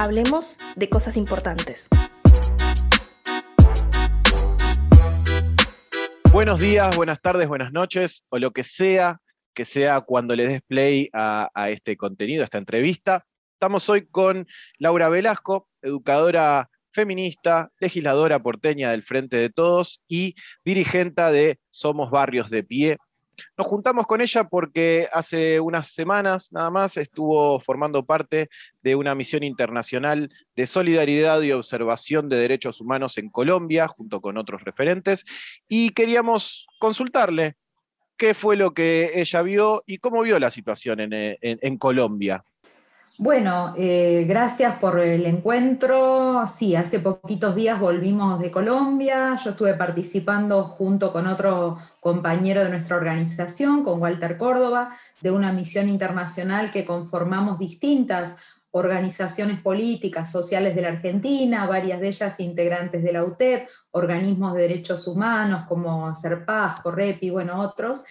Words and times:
Hablemos 0.00 0.58
de 0.76 0.88
cosas 0.88 1.16
importantes. 1.16 1.88
Buenos 6.30 6.60
días, 6.60 6.94
buenas 6.94 7.20
tardes, 7.20 7.48
buenas 7.48 7.72
noches, 7.72 8.24
o 8.28 8.38
lo 8.38 8.52
que 8.52 8.62
sea 8.62 9.20
que 9.54 9.64
sea 9.64 10.02
cuando 10.02 10.36
le 10.36 10.46
des 10.46 10.62
play 10.62 11.08
a, 11.12 11.50
este 11.70 11.96
contenido, 11.96 12.42
a 12.42 12.44
esta 12.44 12.58
entrevista. 12.58 13.26
Estamos 13.54 13.90
hoy 13.90 14.06
con 14.06 14.46
Laura 14.78 15.08
Velasco, 15.08 15.68
educadora 15.82 16.70
feminista, 16.92 17.72
legisladora 17.80 18.40
porteña 18.40 18.92
del 18.92 19.02
Frente 19.02 19.36
de 19.36 19.50
Todos 19.50 20.04
y 20.06 20.36
dirigente 20.64 21.22
de 21.22 21.58
Somos 21.70 22.12
Barrios 22.12 22.50
de 22.50 22.62
Pie, 22.62 22.98
nos 23.56 23.66
juntamos 23.66 24.06
con 24.06 24.20
ella 24.20 24.44
porque 24.44 25.08
hace 25.12 25.60
unas 25.60 25.88
semanas 25.92 26.52
nada 26.52 26.70
más 26.70 26.96
estuvo 26.96 27.60
formando 27.60 28.04
parte 28.04 28.48
de 28.82 28.94
una 28.94 29.14
misión 29.14 29.42
internacional 29.42 30.30
de 30.56 30.66
solidaridad 30.66 31.40
y 31.42 31.52
observación 31.52 32.28
de 32.28 32.36
derechos 32.36 32.80
humanos 32.80 33.18
en 33.18 33.30
Colombia, 33.30 33.88
junto 33.88 34.20
con 34.20 34.38
otros 34.38 34.62
referentes, 34.62 35.24
y 35.68 35.90
queríamos 35.90 36.66
consultarle 36.78 37.56
qué 38.16 38.34
fue 38.34 38.56
lo 38.56 38.74
que 38.74 39.12
ella 39.14 39.42
vio 39.42 39.82
y 39.86 39.98
cómo 39.98 40.22
vio 40.22 40.38
la 40.38 40.50
situación 40.50 40.98
en, 41.00 41.78
Colombia. 41.78 42.44
Bueno, 43.20 43.74
eh, 43.76 44.26
gracias 44.28 44.76
por 44.78 45.00
el 45.00 45.26
encuentro. 45.26 46.46
Sí, 46.46 46.76
hace 46.76 47.00
poquitos 47.00 47.56
días 47.56 47.80
volvimos 47.80 48.38
de 48.38 48.52
Colombia. 48.52 49.36
Yo 49.42 49.50
estuve 49.50 49.74
participando 49.74 50.62
junto 50.62 51.12
con 51.12 51.26
otro 51.26 51.78
compañero 51.98 52.62
de 52.62 52.70
nuestra 52.70 52.94
organización, 52.94 53.82
con 53.82 54.00
Walter 54.00 54.38
Córdoba, 54.38 54.96
de 55.20 55.32
una 55.32 55.52
misión 55.52 55.88
internacional 55.88 56.70
que 56.70 56.84
conformamos 56.84 57.58
distintas 57.58 58.36
organizaciones 58.70 59.60
políticas, 59.62 60.30
sociales 60.30 60.76
de 60.76 60.82
la 60.82 60.88
Argentina, 60.88 61.66
varias 61.66 61.98
de 61.98 62.08
ellas 62.08 62.38
integrantes 62.38 63.02
de 63.02 63.12
la 63.12 63.24
UTEP, 63.24 63.68
organismos 63.90 64.54
de 64.54 64.62
derechos 64.62 65.08
humanos 65.08 65.64
como 65.66 66.14
CERPAS, 66.14 66.82
CORREPI, 66.82 67.30
bueno, 67.30 67.60
otros 67.62 68.04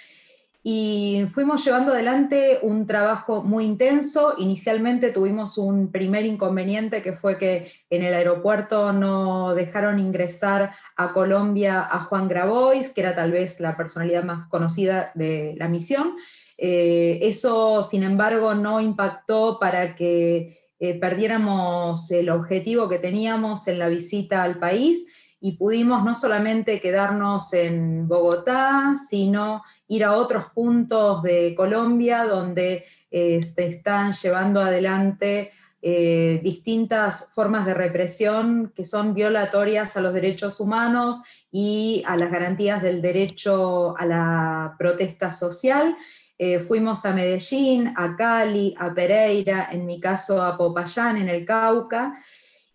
y 0.69 1.25
fuimos 1.33 1.63
llevando 1.63 1.93
adelante 1.93 2.59
un 2.61 2.85
trabajo 2.87 3.41
muy 3.41 3.63
intenso. 3.63 4.33
Inicialmente 4.37 5.13
tuvimos 5.13 5.57
un 5.57 5.93
primer 5.93 6.25
inconveniente 6.25 7.01
que 7.01 7.13
fue 7.13 7.37
que 7.37 7.71
en 7.89 8.03
el 8.03 8.13
aeropuerto 8.13 8.91
no 8.91 9.55
dejaron 9.55 9.97
ingresar 9.97 10.73
a 10.97 11.13
Colombia 11.13 11.87
a 11.89 12.01
Juan 12.01 12.27
Grabois, 12.27 12.89
que 12.89 12.99
era 12.99 13.15
tal 13.15 13.31
vez 13.31 13.61
la 13.61 13.77
personalidad 13.77 14.25
más 14.25 14.49
conocida 14.49 15.13
de 15.15 15.55
la 15.57 15.69
misión. 15.69 16.17
Eh, 16.57 17.19
eso, 17.21 17.81
sin 17.81 18.03
embargo, 18.03 18.53
no 18.53 18.81
impactó 18.81 19.59
para 19.61 19.95
que 19.95 20.59
eh, 20.81 20.99
perdiéramos 20.99 22.11
el 22.11 22.29
objetivo 22.29 22.89
que 22.89 22.99
teníamos 22.99 23.69
en 23.69 23.79
la 23.79 23.87
visita 23.87 24.43
al 24.43 24.59
país 24.59 25.05
y 25.39 25.53
pudimos 25.53 26.03
no 26.03 26.15
solamente 26.15 26.81
quedarnos 26.81 27.53
en 27.53 28.07
Bogotá, 28.07 28.95
sino 28.97 29.63
ir 29.87 30.03
a 30.03 30.13
otros 30.13 30.45
puntos 30.53 31.21
de 31.23 31.53
Colombia 31.55 32.25
donde 32.25 32.85
se 33.09 33.67
están 33.67 34.13
llevando 34.13 34.61
adelante 34.61 35.51
eh, 35.79 36.41
distintas 36.43 37.29
formas 37.31 37.65
de 37.67 37.75
represión 37.75 38.73
que 38.75 38.83
son 38.83 39.13
violatorias 39.13 39.95
a 39.95 40.01
los 40.01 40.11
derechos 40.11 40.59
humanos 40.59 41.21
y 41.51 42.03
a 42.07 42.17
las 42.17 42.31
garantías 42.31 42.81
del 42.81 42.99
derecho 42.99 43.95
a 43.95 44.05
la 44.05 44.75
protesta 44.79 45.31
social. 45.31 45.95
Eh, 46.39 46.59
fuimos 46.59 47.05
a 47.05 47.13
Medellín, 47.13 47.93
a 47.95 48.15
Cali, 48.15 48.75
a 48.77 48.91
Pereira, 48.91 49.69
en 49.71 49.85
mi 49.85 49.99
caso 49.99 50.41
a 50.43 50.57
Popayán, 50.57 51.17
en 51.17 51.29
el 51.29 51.45
Cauca, 51.45 52.19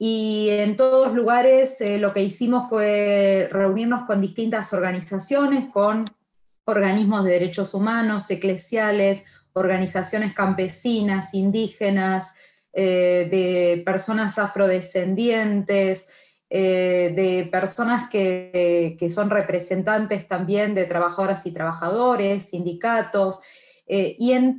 y 0.05 0.48
en 0.50 0.77
todos 0.77 1.14
lugares 1.14 1.81
eh, 1.81 1.97
lo 1.97 2.12
que 2.12 2.25
hicimos 2.25 2.69
fue 2.69 3.49
reunirnos 3.53 4.03
con 4.04 4.21
distintas 4.21 4.72
organizaciones, 4.72 5.71
con 5.72 6.06
organismos 6.65 7.22
de 7.25 7.31
derechos 7.31 7.72
humanos, 7.72 8.28
eclesiales, 8.28 9.25
organizaciones 9.53 10.34
campesinas, 10.34 11.34
indígenas, 11.34 12.34
eh, 12.72 13.28
de 13.31 13.84
personas 13.84 14.41
afrodescendientes, 14.41 16.09
eh, 16.50 17.12
de 17.15 17.49
personas 17.53 18.10
que, 18.10 18.97
que, 18.99 19.09
son 19.09 19.31
representantes 19.31 20.26
también 20.26 20.75
de 20.75 20.87
trabajadoras 20.87 21.47
y 21.47 21.53
trabajadores, 21.53 22.49
sindicatos, 22.49 23.41
eh, 23.94 24.16
y 24.19 24.32
en, 24.32 24.58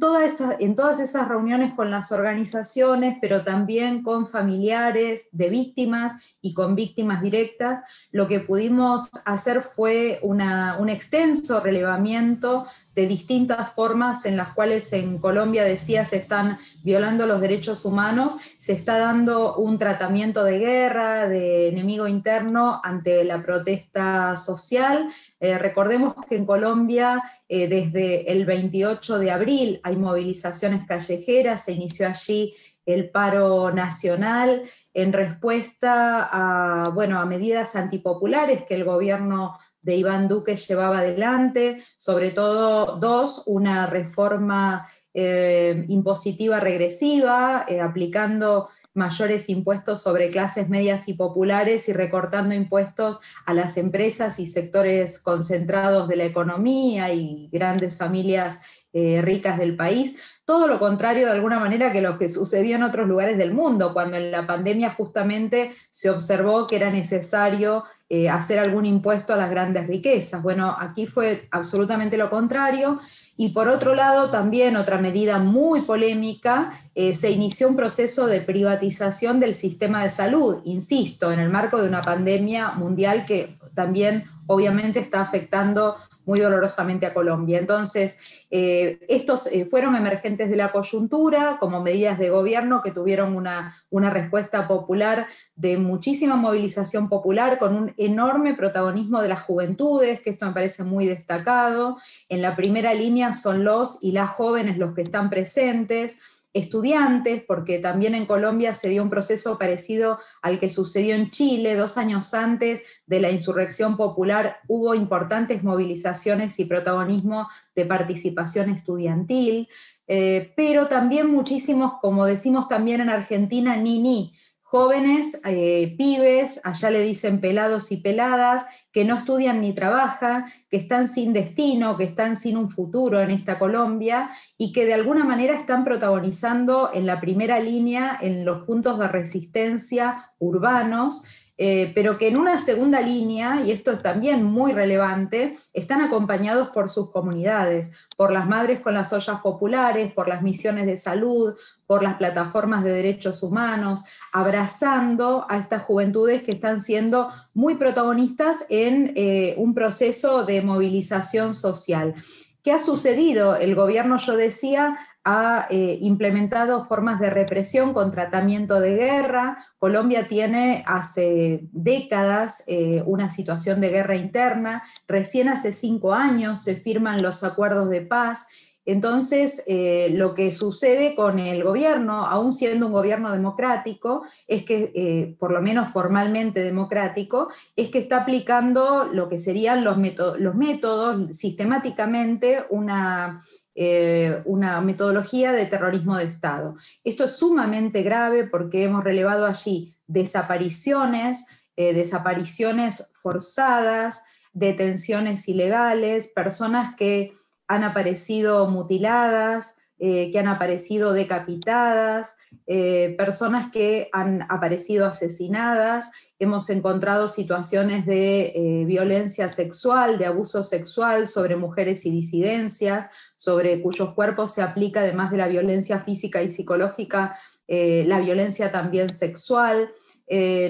en 0.59 0.75
todas 0.75 0.99
esas 0.99 1.27
reuniones 1.27 1.73
con 1.73 1.89
las 1.89 2.11
organizaciones, 2.11 3.17
pero 3.19 3.43
también 3.43 4.03
con 4.03 4.27
familiares 4.27 5.25
de 5.31 5.49
víctimas 5.49 6.13
y 6.39 6.53
con 6.53 6.75
víctimas 6.75 7.23
directas, 7.23 7.81
lo 8.11 8.27
que 8.27 8.41
pudimos 8.41 9.09
hacer 9.25 9.63
fue 9.63 10.19
un 10.21 10.87
extenso 10.87 11.61
relevamiento 11.61 12.67
de 12.95 13.07
distintas 13.07 13.73
formas 13.73 14.25
en 14.25 14.37
las 14.37 14.53
cuales 14.53 14.93
en 14.93 15.17
Colombia, 15.17 15.63
decía, 15.63 16.05
se 16.05 16.17
están 16.17 16.59
violando 16.83 17.25
los 17.25 17.41
derechos 17.41 17.85
humanos, 17.85 18.37
se 18.59 18.73
está 18.73 18.99
dando 18.99 19.55
un 19.55 19.77
tratamiento 19.77 20.43
de 20.43 20.59
guerra, 20.59 21.27
de 21.27 21.69
enemigo 21.69 22.07
interno 22.07 22.79
ante 22.83 23.23
la 23.23 23.41
protesta 23.41 24.37
social. 24.37 25.07
Eh, 25.39 25.57
recordemos 25.57 26.13
que 26.29 26.35
en 26.35 26.45
Colombia, 26.45 27.23
eh, 27.49 27.67
desde 27.67 28.31
el 28.31 28.45
28 28.45 29.19
de 29.19 29.31
abril, 29.31 29.79
hay 29.83 29.95
movilizaciones 29.95 30.85
callejeras, 30.85 31.65
se 31.65 31.73
inició 31.73 32.07
allí 32.07 32.53
el 32.85 33.09
paro 33.09 33.71
nacional 33.71 34.63
en 34.93 35.13
respuesta 35.13 36.29
a, 36.31 36.89
bueno, 36.89 37.19
a 37.19 37.25
medidas 37.25 37.75
antipopulares 37.75 38.63
que 38.65 38.75
el 38.75 38.83
gobierno 38.83 39.57
de 39.83 39.95
Iván 39.95 40.27
Duque 40.27 40.55
llevaba 40.55 40.99
adelante, 40.99 41.83
sobre 41.97 42.31
todo 42.31 42.97
dos, 42.97 43.43
una 43.45 43.85
reforma 43.85 44.87
eh, 45.13 45.85
impositiva 45.89 46.59
regresiva, 46.59 47.65
eh, 47.67 47.79
aplicando 47.79 48.69
mayores 48.95 49.49
impuestos 49.49 50.01
sobre 50.01 50.29
clases 50.29 50.69
medias 50.69 51.07
y 51.07 51.13
populares 51.13 51.89
y 51.89 51.93
recortando 51.93 52.55
impuestos 52.55 53.21
a 53.45 53.53
las 53.53 53.77
empresas 53.77 54.39
y 54.39 54.47
sectores 54.47 55.19
concentrados 55.19 56.07
de 56.07 56.15
la 56.15 56.25
economía 56.25 57.13
y 57.13 57.49
grandes 57.51 57.97
familias 57.97 58.61
eh, 58.93 59.21
ricas 59.23 59.57
del 59.57 59.75
país. 59.75 60.17
Todo 60.45 60.67
lo 60.67 60.77
contrario 60.77 61.25
de 61.25 61.31
alguna 61.31 61.59
manera 61.59 61.91
que 61.91 62.01
lo 62.01 62.19
que 62.19 62.29
sucedió 62.29 62.75
en 62.75 62.83
otros 62.83 63.07
lugares 63.07 63.37
del 63.37 63.53
mundo, 63.53 63.93
cuando 63.93 64.17
en 64.17 64.29
la 64.29 64.45
pandemia 64.45 64.89
justamente 64.89 65.73
se 65.89 66.09
observó 66.09 66.67
que 66.67 66.75
era 66.75 66.91
necesario 66.91 67.85
eh, 68.09 68.29
hacer 68.29 68.59
algún 68.59 68.85
impuesto 68.85 69.33
a 69.33 69.37
las 69.37 69.49
grandes 69.49 69.87
riquezas. 69.87 70.43
Bueno, 70.43 70.75
aquí 70.79 71.07
fue 71.07 71.47
absolutamente 71.49 72.17
lo 72.17 72.29
contrario. 72.29 72.99
Y 73.35 73.49
por 73.49 73.67
otro 73.67 73.95
lado, 73.95 74.29
también 74.29 74.75
otra 74.75 74.99
medida 74.99 75.39
muy 75.39 75.81
polémica, 75.81 76.71
eh, 76.93 77.15
se 77.15 77.31
inició 77.31 77.67
un 77.67 77.75
proceso 77.75 78.27
de 78.27 78.41
privatización 78.41 79.39
del 79.39 79.55
sistema 79.55 80.03
de 80.03 80.09
salud, 80.09 80.61
insisto, 80.65 81.31
en 81.31 81.39
el 81.39 81.49
marco 81.49 81.81
de 81.81 81.87
una 81.87 82.01
pandemia 82.01 82.73
mundial 82.73 83.25
que 83.25 83.57
también 83.73 84.25
obviamente 84.47 84.99
está 84.99 85.21
afectando 85.21 85.97
muy 86.25 86.39
dolorosamente 86.39 87.05
a 87.05 87.13
Colombia. 87.13 87.59
Entonces, 87.59 88.45
eh, 88.49 88.99
estos 89.07 89.47
eh, 89.47 89.65
fueron 89.65 89.95
emergentes 89.95 90.49
de 90.49 90.55
la 90.55 90.71
coyuntura 90.71 91.57
como 91.59 91.81
medidas 91.81 92.17
de 92.17 92.29
gobierno 92.29 92.81
que 92.81 92.91
tuvieron 92.91 93.35
una, 93.35 93.75
una 93.89 94.09
respuesta 94.09 94.67
popular 94.67 95.27
de 95.55 95.77
muchísima 95.77 96.35
movilización 96.35 97.09
popular 97.09 97.59
con 97.59 97.75
un 97.75 97.93
enorme 97.97 98.53
protagonismo 98.53 99.21
de 99.21 99.29
las 99.29 99.41
juventudes, 99.41 100.21
que 100.21 100.29
esto 100.29 100.45
me 100.45 100.53
parece 100.53 100.83
muy 100.83 101.05
destacado. 101.05 101.97
En 102.29 102.41
la 102.41 102.55
primera 102.55 102.93
línea 102.93 103.33
son 103.33 103.63
los 103.63 104.01
y 104.01 104.11
las 104.11 104.29
jóvenes 104.29 104.77
los 104.77 104.93
que 104.93 105.01
están 105.01 105.29
presentes 105.29 106.19
estudiantes, 106.53 107.43
porque 107.43 107.79
también 107.79 108.13
en 108.15 108.25
Colombia 108.25 108.73
se 108.73 108.89
dio 108.89 109.01
un 109.01 109.09
proceso 109.09 109.57
parecido 109.57 110.19
al 110.41 110.59
que 110.59 110.69
sucedió 110.69 111.15
en 111.15 111.31
Chile. 111.31 111.75
Dos 111.75 111.97
años 111.97 112.33
antes 112.33 112.81
de 113.07 113.19
la 113.19 113.31
insurrección 113.31 113.97
popular, 113.97 114.57
hubo 114.67 114.93
importantes 114.93 115.63
movilizaciones 115.63 116.59
y 116.59 116.65
protagonismo 116.65 117.49
de 117.75 117.85
participación 117.85 118.69
estudiantil, 118.69 119.67
eh, 120.07 120.53
pero 120.55 120.87
también 120.87 121.31
muchísimos, 121.31 121.93
como 122.01 122.25
decimos 122.25 122.67
también 122.67 123.01
en 123.01 123.09
Argentina, 123.09 123.75
ni 123.75 123.99
ni, 123.99 124.33
jóvenes, 124.73 125.39
eh, 125.45 125.93
pibes, 125.99 126.59
allá 126.63 126.89
le 126.89 127.03
dicen 127.03 127.39
pelados 127.39 127.91
y 127.91 127.97
peladas, 127.97 128.65
que 128.91 129.05
no 129.05 129.15
estudian 129.15 129.61
ni 129.61 129.71
trabajan, 129.73 130.45
que 130.67 130.77
están 130.77 131.07
sin 131.07 131.31
destino, 131.31 131.95
que 131.95 132.05
están 132.05 132.35
sin 132.35 132.57
un 132.57 132.71
futuro 132.71 133.21
en 133.21 133.29
esta 133.29 133.59
Colombia 133.59 134.31
y 134.57 134.73
que 134.73 134.87
de 134.87 134.95
alguna 134.95 135.25
manera 135.25 135.55
están 135.55 135.83
protagonizando 135.83 136.89
en 136.91 137.05
la 137.05 137.21
primera 137.21 137.59
línea 137.59 138.17
en 138.19 138.45
los 138.45 138.65
puntos 138.65 138.97
de 138.97 139.07
resistencia 139.09 140.31
urbanos 140.39 141.23
eh, 141.57 141.91
pero 141.93 142.17
que 142.17 142.27
en 142.27 142.37
una 142.37 142.57
segunda 142.57 142.99
línea, 142.99 143.61
y 143.63 143.71
esto 143.71 143.91
es 143.91 144.01
también 144.01 144.43
muy 144.43 144.71
relevante, 144.71 145.57
están 145.71 146.01
acompañados 146.01 146.69
por 146.69 146.89
sus 146.89 147.11
comunidades, 147.11 147.91
por 148.17 148.31
las 148.31 148.47
madres 148.47 148.79
con 148.79 148.95
las 148.95 149.13
ollas 149.13 149.39
populares, 149.41 150.11
por 150.13 150.27
las 150.27 150.41
misiones 150.41 150.87
de 150.87 150.97
salud, 150.97 151.55
por 151.85 152.01
las 152.01 152.15
plataformas 152.15 152.83
de 152.83 152.91
derechos 152.91 153.43
humanos, 153.43 154.03
abrazando 154.31 155.45
a 155.47 155.57
estas 155.57 155.83
juventudes 155.83 156.41
que 156.41 156.51
están 156.51 156.81
siendo 156.81 157.29
muy 157.53 157.75
protagonistas 157.75 158.65
en 158.69 159.13
eh, 159.15 159.53
un 159.57 159.75
proceso 159.75 160.45
de 160.45 160.63
movilización 160.63 161.53
social. 161.53 162.15
¿Qué 162.63 162.71
ha 162.71 162.79
sucedido? 162.79 163.57
El 163.57 163.75
gobierno, 163.75 164.17
yo 164.17 164.37
decía, 164.37 164.97
ha 165.23 165.67
eh, 165.69 165.97
implementado 166.01 166.85
formas 166.85 167.19
de 167.19 167.29
represión 167.29 167.93
con 167.93 168.11
tratamiento 168.11 168.79
de 168.79 168.95
guerra. 168.95 169.65
Colombia 169.77 170.27
tiene 170.27 170.83
hace 170.85 171.61
décadas 171.71 172.63
eh, 172.67 173.03
una 173.05 173.29
situación 173.29 173.79
de 173.79 173.89
guerra 173.89 174.15
interna. 174.15 174.83
Recién 175.07 175.47
hace 175.47 175.71
cinco 175.71 176.13
años 176.13 176.63
se 176.63 176.75
firman 176.75 177.21
los 177.21 177.43
acuerdos 177.43 177.89
de 177.89 178.01
paz 178.01 178.47
entonces, 178.85 179.63
eh, 179.65 180.09
lo 180.11 180.33
que 180.33 180.51
sucede 180.51 181.15
con 181.15 181.39
el 181.39 181.63
gobierno, 181.63 182.25
aún 182.25 182.51
siendo 182.51 182.87
un 182.87 182.91
gobierno 182.91 183.31
democrático, 183.31 184.23
es 184.45 184.65
que, 184.65 185.37
por 185.39 185.53
lo 185.53 185.61
menos 185.61 185.87
formalmente 185.87 186.61
democrático, 186.61 187.47
es 187.77 187.89
que 187.91 187.99
está 187.99 188.23
aplicando 188.23 189.05
lo 189.05 189.29
que 189.29 189.39
serían 189.39 189.85
los, 189.85 189.97
métodos, 189.97 191.33
sistemáticamente 191.33 192.65
una, 192.71 193.41
eh, 193.75 194.41
una 194.45 194.79
metodología 194.81 195.51
de 195.51 195.65
terrorismo 195.65 196.17
de 196.17 196.25
Estado. 196.25 196.75
Esto 197.03 197.25
es 197.25 197.37
sumamente 197.37 198.03
grave 198.03 198.45
porque 198.45 198.83
hemos 198.83 199.03
relevado 199.03 199.45
allí 199.45 199.95
desapariciones, 200.07 201.47
desapariciones 201.75 203.09
forzadas, 203.13 204.21
detenciones 204.53 205.47
ilegales, 205.49 206.27
personas 206.27 206.95
que 206.95 207.33
han 207.67 207.83
aparecido 207.83 208.69
mutiladas, 208.69 209.77
eh, 209.99 210.31
que 210.31 210.39
han 210.39 210.47
aparecido 210.47 211.13
decapitadas, 211.13 212.35
eh, 212.65 213.13
personas 213.15 213.71
que 213.71 214.09
han 214.11 214.41
aparecido 214.49 215.05
asesinadas, 215.05 216.11
hemos 216.39 216.69
encontrado 216.71 217.27
situaciones 217.27 218.05
de 218.05 218.53
eh, 218.55 218.85
violencia 218.85 219.49
sexual, 219.49 220.17
de 220.17 220.25
abuso 220.25 220.63
sexual 220.63 221.27
sobre 221.27 221.55
mujeres 221.55 222.05
y 222.05 222.11
disidencias, 222.11 223.15
sobre 223.37 223.81
cuyos 223.81 224.13
cuerpos 224.13 224.53
se 224.53 224.63
aplica, 224.63 225.01
además 225.01 225.31
de 225.31 225.37
la 225.37 225.47
violencia 225.47 225.99
física 225.99 226.41
y 226.41 226.49
psicológica, 226.49 227.37
la 227.67 228.19
violencia 228.19 228.71
también 228.71 229.09
sexual. 229.09 229.89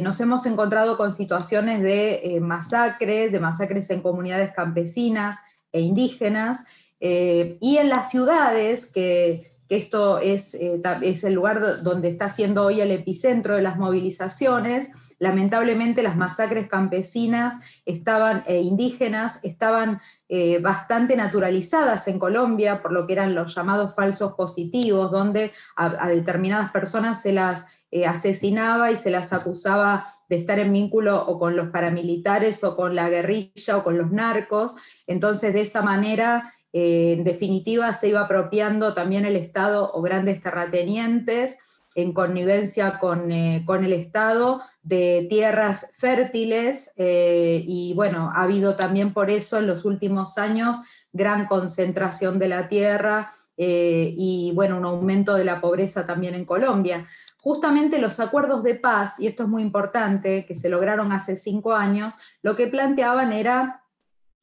nos 0.01 0.21
hemos 0.21 0.45
encontrado 0.45 0.95
con 0.95 1.13
situaciones 1.13 1.81
de 1.81 2.37
masacres, 2.39 3.31
de 3.31 3.39
masacres 3.39 3.89
en 3.89 4.01
comunidades 4.01 4.53
campesinas 4.53 5.37
e 5.71 5.81
indígenas, 5.81 6.65
eh, 7.05 7.57
y 7.59 7.75
en 7.79 7.89
las 7.89 8.09
ciudades, 8.09 8.89
que, 8.89 9.51
esto 9.67 10.19
es, 10.19 10.53
eh, 10.53 10.81
es, 11.01 11.25
el 11.25 11.33
lugar 11.33 11.83
donde 11.83 12.07
está 12.07 12.29
siendo 12.29 12.63
hoy 12.63 12.79
el 12.79 12.91
epicentro 12.91 13.57
de 13.57 13.61
las 13.61 13.77
movilizaciones, 13.77 14.89
lamentablemente 15.19 16.01
las 16.01 16.15
masacres 16.15 16.69
campesinas 16.69 17.55
estaban, 17.85 18.45
e 18.47 18.61
indígenas 18.61 19.41
estaban 19.43 19.99
eh, 20.29 20.59
bastante 20.59 21.17
naturalizadas 21.17 22.07
en 22.07 22.19
Colombia 22.19 22.81
por 22.81 22.93
lo 22.93 23.05
que 23.05 23.13
eran 23.13 23.35
los 23.35 23.53
llamados 23.53 23.93
falsos 23.95 24.35
positivos, 24.35 25.11
donde 25.11 25.51
a, 25.75 26.07
determinadas 26.07 26.71
personas 26.71 27.21
se 27.21 27.33
las 27.33 27.65
asesinaba 28.07 28.91
y 28.91 28.95
se 28.95 29.11
las 29.11 29.33
acusaba 29.33 30.07
de 30.29 30.37
estar 30.37 30.57
en 30.57 30.71
vínculo 30.71 31.21
o 31.21 31.37
con 31.37 31.55
los 31.55 31.67
paramilitares 31.67 32.63
o 32.63 32.75
con 32.77 32.95
la 32.95 33.09
guerrilla 33.09 33.77
o 33.77 33.83
con 33.83 33.97
los 33.97 34.09
narcos. 34.11 34.77
Entonces, 35.05 35.53
de 35.53 35.61
esa 35.61 35.83
manera 35.83 36.53
eh, 36.73 37.13
en 37.17 37.23
definitiva, 37.23 37.93
se 37.93 38.09
iba 38.09 38.21
apropiando 38.21 38.95
también 38.95 39.25
el 39.25 39.35
Estado 39.35 39.91
o 39.93 40.01
grandes 40.01 40.41
terratenientes 40.41 41.59
en 41.93 42.13
connivencia 42.13 42.97
con, 42.97 43.31
eh, 43.31 43.63
el 43.67 43.93
Estado 43.93 44.61
de 44.81 45.27
tierras 45.29 45.91
fértiles 45.95 46.91
eh, 46.97 47.63
y 47.67 47.93
bueno, 47.93 48.31
ha 48.35 48.41
habido 48.41 48.75
también 48.75 49.13
por 49.13 49.29
eso 49.29 49.59
en 49.59 49.67
los 49.67 49.85
últimos 49.85 50.39
años 50.39 50.79
gran 51.11 51.45
concentración 51.45 52.39
de 52.39 52.47
la 52.47 52.67
tierra 52.67 53.31
y 53.55 54.51
bueno, 54.55 54.79
un 54.79 54.85
aumento 54.85 55.35
de 55.35 55.45
la 55.45 55.61
pobreza 55.61 56.07
también 56.07 56.33
en 56.33 56.43
Colombia. 56.43 57.05
Justamente 57.37 57.99
los 57.99 58.19
acuerdos 58.19 58.63
de 58.63 58.73
paz, 58.73 59.19
y 59.19 59.27
esto 59.27 59.43
es 59.43 59.49
muy 59.49 59.61
importante, 59.61 60.43
que 60.47 60.55
se 60.55 60.69
lograron 60.69 61.11
hace 61.11 61.35
cinco 61.35 61.73
años, 61.73 62.15
lo 62.41 62.55
que 62.55 62.65
planteaban 62.65 63.31
era 63.31 63.82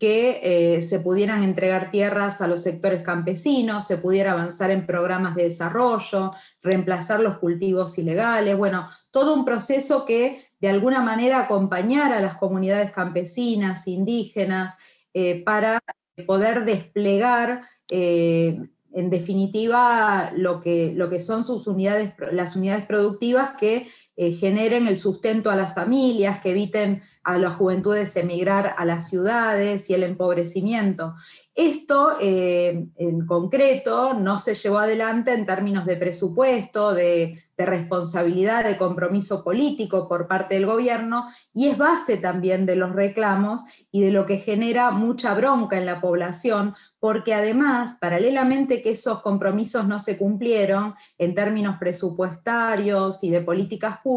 que 0.01 0.41
eh, 0.43 0.81
se 0.81 0.99
pudieran 0.99 1.45
entregar 1.45 1.91
tierras 1.91 2.41
a 2.41 2.47
los 2.47 2.63
sectores 2.63 3.03
campesinos, 3.03 3.87
se 3.87 3.99
pudiera 3.99 4.33
avanzar 4.33 4.71
en 4.71 4.87
programas 4.87 5.35
de 5.35 5.45
desarrollo, 5.45 6.33
reemplazar 6.63 7.21
los 7.21 7.37
cultivos 7.37 7.99
ilegales, 7.99 8.57
bueno, 8.57 8.89
todo 9.11 9.35
un 9.35 9.45
proceso 9.45 10.07
que 10.07 10.47
de 10.59 10.71
alguna 10.71 11.03
manera 11.03 11.41
acompañara 11.41 12.17
a 12.17 12.23
las 12.23 12.39
comunidades 12.39 12.93
campesinas, 12.93 13.87
indígenas, 13.87 14.79
eh, 15.13 15.43
para 15.45 15.81
poder 16.27 16.65
desplegar 16.65 17.65
eh, 17.91 18.59
en 18.93 19.11
definitiva 19.11 20.33
lo 20.35 20.63
que, 20.63 20.95
lo 20.97 21.11
que 21.11 21.21
son 21.21 21.45
sus 21.45 21.67
unidades, 21.67 22.15
las 22.33 22.57
unidades 22.57 22.87
productivas 22.87 23.51
que 23.59 23.87
generen 24.39 24.87
el 24.87 24.97
sustento 24.97 25.51
a 25.51 25.57
las 25.57 25.75
familias, 25.75 26.41
que 26.41 26.51
eviten 26.51 27.03
a 27.23 27.39
las 27.39 27.55
juventudes 27.55 28.17
emigrar 28.17 28.75
a 28.77 28.85
las 28.85 29.09
ciudades 29.09 29.91
y 29.91 29.95
el 29.95 30.03
empobrecimiento. 30.03 31.15
Esto 31.55 32.17
eh, 32.21 32.87
en 32.97 33.27
concreto 33.27 34.15
no 34.15 34.39
se 34.39 34.55
llevó 34.55 34.79
adelante 34.79 35.35
en 35.35 35.45
términos 35.45 35.85
de 35.85 35.97
presupuesto, 35.97 36.95
de, 36.95 37.45
responsabilidad, 37.59 38.65
de 38.65 38.79
compromiso 38.79 39.45
político 39.45 40.09
por 40.09 40.27
parte 40.27 40.55
del 40.55 40.65
gobierno 40.65 41.27
y 41.53 41.69
es 41.69 41.77
base 41.77 42.17
también 42.17 42.65
de 42.65 42.75
los 42.75 42.95
reclamos 42.95 43.65
y 43.93 44.01
de 44.01 44.11
lo 44.11 44.25
que 44.25 44.39
genera 44.39 44.91
mucha 44.93 45.35
bronca 45.35 45.77
en 45.77 45.85
la 45.85 46.01
población, 46.01 46.75
porque 46.99 47.35
además, 47.35 47.99
paralelamente 48.01 48.81
que 48.81 48.93
esos 48.93 49.21
compromisos 49.21 49.87
no 49.87 49.99
se 49.99 50.17
cumplieron 50.17 50.95
en 51.19 51.35
términos 51.35 51.77
presupuestarios 51.79 53.23
y 53.25 53.29
de 53.29 53.43
políticas 53.43 53.99
públicas, 53.99 54.10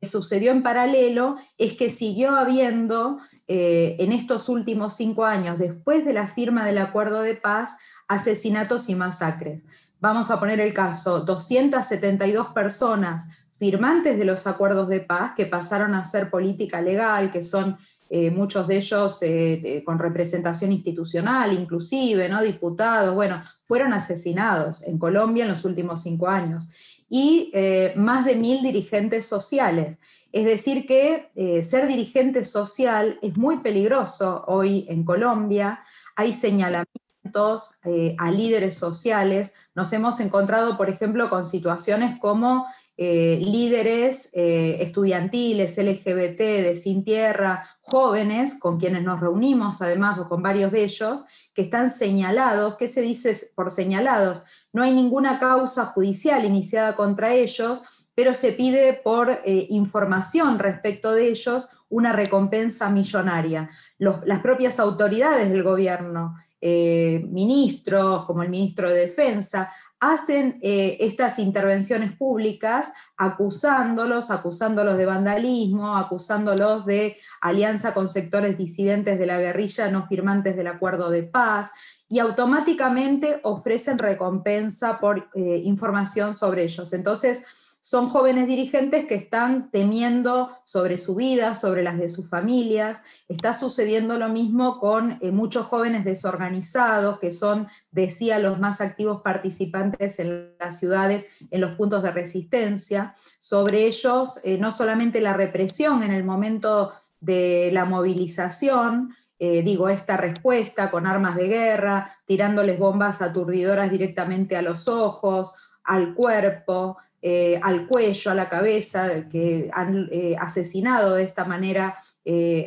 que 0.00 0.06
sucedió 0.06 0.50
en 0.50 0.62
paralelo 0.62 1.36
es 1.58 1.74
que 1.74 1.90
siguió 1.90 2.34
habiendo 2.36 3.18
eh, 3.46 3.96
en 3.98 4.12
estos 4.12 4.48
últimos 4.48 4.94
cinco 4.94 5.24
años, 5.24 5.58
después 5.58 6.04
de 6.04 6.12
la 6.12 6.26
firma 6.26 6.64
del 6.64 6.78
acuerdo 6.78 7.20
de 7.20 7.34
paz, 7.34 7.76
asesinatos 8.08 8.88
y 8.88 8.94
masacres. 8.94 9.62
Vamos 10.00 10.30
a 10.30 10.40
poner 10.40 10.60
el 10.60 10.72
caso, 10.72 11.20
272 11.20 12.48
personas 12.48 13.26
firmantes 13.58 14.18
de 14.18 14.24
los 14.24 14.46
acuerdos 14.46 14.88
de 14.88 15.00
paz 15.00 15.32
que 15.36 15.44
pasaron 15.44 15.94
a 15.94 16.06
ser 16.06 16.30
política 16.30 16.80
legal, 16.80 17.30
que 17.30 17.42
son 17.42 17.76
eh, 18.08 18.30
muchos 18.30 18.66
de 18.66 18.76
ellos 18.78 19.18
eh, 19.20 19.82
con 19.84 19.98
representación 19.98 20.72
institucional, 20.72 21.52
inclusive, 21.52 22.28
¿no? 22.28 22.42
diputados, 22.42 23.14
bueno, 23.14 23.42
fueron 23.64 23.92
asesinados 23.92 24.82
en 24.82 24.98
Colombia 24.98 25.44
en 25.44 25.50
los 25.50 25.64
últimos 25.64 26.02
cinco 26.02 26.26
años 26.26 26.70
y 27.10 27.50
eh, 27.52 27.92
más 27.96 28.24
de 28.24 28.36
mil 28.36 28.62
dirigentes 28.62 29.26
sociales. 29.26 29.98
Es 30.32 30.44
decir, 30.46 30.86
que 30.86 31.30
eh, 31.34 31.62
ser 31.62 31.88
dirigente 31.88 32.44
social 32.44 33.18
es 33.20 33.36
muy 33.36 33.58
peligroso 33.58 34.44
hoy 34.46 34.86
en 34.88 35.04
Colombia. 35.04 35.80
Hay 36.14 36.32
señalamientos 36.32 37.74
eh, 37.84 38.14
a 38.16 38.30
líderes 38.30 38.76
sociales. 38.76 39.52
Nos 39.74 39.92
hemos 39.92 40.20
encontrado, 40.20 40.76
por 40.76 40.88
ejemplo, 40.88 41.28
con 41.28 41.44
situaciones 41.44 42.18
como 42.20 42.66
líderes 43.02 44.30
estudiantiles, 44.34 45.78
LGBT, 45.78 46.38
de 46.38 46.76
Sin 46.76 47.02
Tierra, 47.02 47.66
jóvenes, 47.80 48.58
con 48.60 48.78
quienes 48.78 49.02
nos 49.02 49.20
reunimos 49.20 49.80
además, 49.80 50.20
con 50.28 50.42
varios 50.42 50.70
de 50.70 50.84
ellos, 50.84 51.24
que 51.54 51.62
están 51.62 51.88
señalados. 51.88 52.76
¿Qué 52.76 52.88
se 52.88 53.00
dice 53.00 53.34
por 53.54 53.70
señalados? 53.70 54.42
No 54.72 54.82
hay 54.82 54.92
ninguna 54.92 55.38
causa 55.38 55.86
judicial 55.86 56.44
iniciada 56.44 56.94
contra 56.94 57.32
ellos, 57.32 57.84
pero 58.14 58.34
se 58.34 58.52
pide 58.52 58.92
por 58.92 59.30
eh, 59.30 59.66
información 59.70 60.58
respecto 60.58 61.12
de 61.12 61.28
ellos 61.28 61.70
una 61.88 62.12
recompensa 62.12 62.90
millonaria. 62.90 63.70
las 63.98 64.40
propias 64.40 64.78
autoridades 64.78 65.50
del 65.50 65.62
gobierno, 65.62 66.36
eh, 66.60 67.26
ministros 67.30 68.26
como 68.26 68.42
el 68.42 68.50
ministro 68.50 68.90
de 68.90 69.06
Defensa, 69.06 69.72
hacen 70.00 70.58
eh, 70.62 70.96
estas 71.00 71.38
intervenciones 71.38 72.16
públicas 72.16 72.92
acusándolos, 73.18 74.30
acusándolos 74.30 74.96
de 74.96 75.04
vandalismo, 75.04 75.96
acusándolos 75.96 76.86
de 76.86 77.18
alianza 77.42 77.92
con 77.92 78.08
sectores 78.08 78.56
disidentes 78.56 79.18
de 79.18 79.26
la 79.26 79.38
guerrilla 79.38 79.90
no 79.90 80.06
firmantes 80.06 80.56
del 80.56 80.68
acuerdo 80.68 81.10
de 81.10 81.22
paz, 81.22 81.70
y 82.08 82.18
automáticamente 82.18 83.40
ofrecen 83.44 83.98
recompensa 83.98 84.98
por 84.98 85.28
eh, 85.34 85.62
información 85.64 86.34
sobre 86.34 86.64
ellos. 86.64 86.92
Entonces, 86.92 87.44
son 87.80 88.10
jóvenes 88.10 88.46
dirigentes 88.46 89.06
que 89.06 89.14
están 89.14 89.70
temiendo 89.70 90.50
sobre 90.64 90.98
su 90.98 91.14
vida, 91.14 91.54
sobre 91.54 91.82
las 91.82 91.98
de 91.98 92.08
sus 92.08 92.28
familias. 92.28 93.02
Está 93.28 93.54
sucediendo 93.54 94.18
lo 94.18 94.28
mismo 94.28 94.78
con 94.78 95.18
eh, 95.20 95.30
muchos 95.30 95.66
jóvenes 95.66 96.04
desorganizados, 96.04 97.18
que 97.18 97.32
son, 97.32 97.68
decía, 97.90 98.38
los 98.38 98.58
más 98.58 98.80
activos 98.80 99.22
participantes 99.22 100.18
en 100.18 100.54
las 100.58 100.78
ciudades, 100.78 101.26
en 101.50 101.60
los 101.62 101.76
puntos 101.76 102.02
de 102.02 102.10
resistencia. 102.10 103.14
Sobre 103.38 103.86
ellos, 103.86 104.40
eh, 104.44 104.58
no 104.58 104.72
solamente 104.72 105.20
la 105.20 105.32
represión 105.32 106.02
en 106.02 106.12
el 106.12 106.24
momento 106.24 106.92
de 107.20 107.70
la 107.72 107.86
movilización, 107.86 109.14
eh, 109.38 109.62
digo, 109.62 109.88
esta 109.88 110.18
respuesta 110.18 110.90
con 110.90 111.06
armas 111.06 111.34
de 111.34 111.48
guerra, 111.48 112.14
tirándoles 112.26 112.78
bombas 112.78 113.22
aturdidoras 113.22 113.90
directamente 113.90 114.54
a 114.54 114.60
los 114.60 114.86
ojos, 114.86 115.54
al 115.82 116.14
cuerpo, 116.14 116.98
eh, 117.22 117.60
al 117.62 117.86
cuello, 117.86 118.30
a 118.30 118.34
la 118.34 118.48
cabeza, 118.48 119.28
que 119.28 119.70
han 119.72 120.08
eh, 120.10 120.36
asesinado 120.38 121.14
de 121.14 121.24
esta 121.24 121.44
manera 121.44 121.98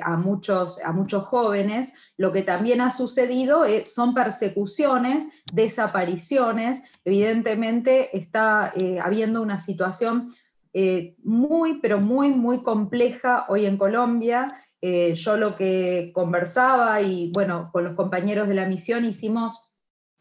a, 0.04 0.18
muchos, 0.18 0.82
a 0.84 0.92
muchos 0.92 1.24
jóvenes. 1.24 1.94
Lo 2.18 2.34
que 2.34 2.42
también 2.42 2.82
ha 2.82 2.92
sucedido 2.92 3.64
son 3.86 4.14
persecuciones, 4.14 5.26
desapariciones. 5.54 6.82
Evidentemente 7.06 8.18
está 8.18 8.74
habiendo 9.02 9.42
una 9.42 9.60
situación 9.60 10.34
muy, 11.24 11.80
pero 11.80 12.02
muy, 12.02 12.32
muy 12.32 12.62
compleja 12.62 13.46
hoy 13.48 13.66
en 13.66 13.78
Colombia 13.78 14.54
eh, 14.86 15.16
yo 15.16 15.38
lo 15.38 15.56
que 15.56 16.12
conversaba 16.14 17.00
y 17.00 17.32
bueno, 17.32 17.70
con 17.72 17.86
los 17.86 17.94
compañeros 17.94 18.50
de 18.50 18.54
la 18.54 18.68
misión 18.68 19.06
hicimos 19.06 19.72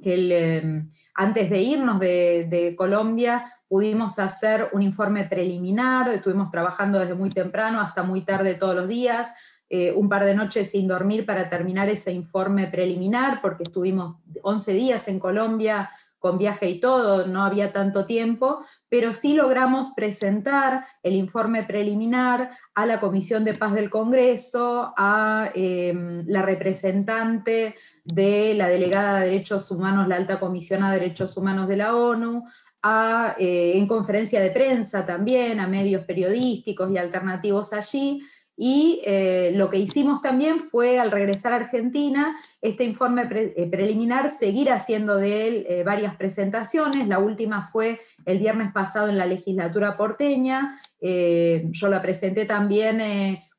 que 0.01 0.59
em, 0.59 0.93
antes 1.15 1.51
de 1.51 1.63
irnos 1.63 1.99
de, 1.99 2.75
Colombia 2.79 3.53
pudimos 3.73 4.19
hacer 4.19 4.69
un 4.73 4.83
informe 4.83 5.25
preliminar, 5.25 6.07
estuvimos 6.11 6.51
trabajando 6.51 6.99
desde 6.99 7.15
muy 7.15 7.31
temprano 7.31 7.81
hasta 7.81 8.03
muy 8.03 8.21
tarde 8.21 8.55
todos 8.55 8.75
los 8.75 8.87
días, 8.87 9.33
eh, 9.71 9.95
un 9.97 10.11
par 10.11 10.27
de 10.27 10.35
noches 10.35 10.73
sin 10.73 10.87
dormir 10.87 11.25
para 11.25 11.49
terminar 11.49 11.89
ese 11.89 12.13
informe 12.13 12.67
preliminar, 12.67 13.41
porque 13.41 13.63
estuvimos 13.63 14.17
11 14.43 14.75
días 14.75 15.09
en 15.09 15.19
Colombia 15.19 15.91
con 16.19 16.37
viaje 16.37 16.69
y 16.69 16.81
todo, 16.81 17.27
no 17.27 17.45
había 17.45 17.73
tanto 17.73 18.05
tiempo, 18.05 18.63
pero 18.91 19.15
sí 19.15 19.33
logramos 19.33 19.93
presentar 19.97 20.87
el 21.03 21.15
informe 21.15 21.63
preliminar 21.63 22.51
a 22.75 22.85
la 22.85 23.01
Comisión 23.01 23.43
de 23.43 23.55
Paz 23.55 23.73
del 23.73 23.89
Congreso, 23.89 24.93
a 24.99 25.51
em, 25.55 26.27
la 26.29 26.43
representante 26.43 27.77
de 28.05 28.53
la 28.55 28.69
delegada 28.69 29.21
de 29.21 29.31
Derechos 29.31 29.71
Humanos, 29.71 30.09
la 30.09 30.17
alta 30.17 30.39
comisión 30.39 30.83
a 30.83 30.93
Derechos 30.93 31.39
Humanos 31.39 31.69
de 31.69 31.77
la 31.79 31.97
ONU, 31.97 32.45
a, 32.83 33.37
eh, 33.39 33.73
en 33.77 33.87
conferencia 33.87 34.41
de 34.41 34.51
prensa 34.51 35.07
también, 35.07 35.61
a 35.61 35.67
medios 35.67 36.05
periodísticos 36.05 36.91
y 36.91 36.99
alternativos 36.99 37.73
allí, 37.73 38.23
y 38.57 39.01
eh, 39.07 39.53
lo 39.55 39.71
que 39.71 39.79
hicimos 39.79 40.21
también 40.21 40.61
fue, 40.61 40.99
al 40.99 41.11
regresar 41.11 41.53
a 41.53 41.57
Argentina, 41.57 42.37
este 42.61 42.85
informe 42.85 43.23
eh, 43.31 43.69
preliminar, 43.71 44.31
seguir 44.31 44.71
haciendo 44.71 45.17
de 45.17 45.49
él 45.49 45.85
varias 45.85 46.17
presentaciones. 46.17 47.09
La 47.09 47.19
última 47.19 47.71
fue 47.73 48.01
el 48.27 48.39
viernes 48.39 48.73
pasado 48.73 49.09
en 49.09 49.17
la 49.17 49.27
legislatura 49.27 49.97
porteña. 49.97 50.79
yo 51.01 51.89
la 51.89 52.03
presenté 52.03 52.45
también 52.45 53.01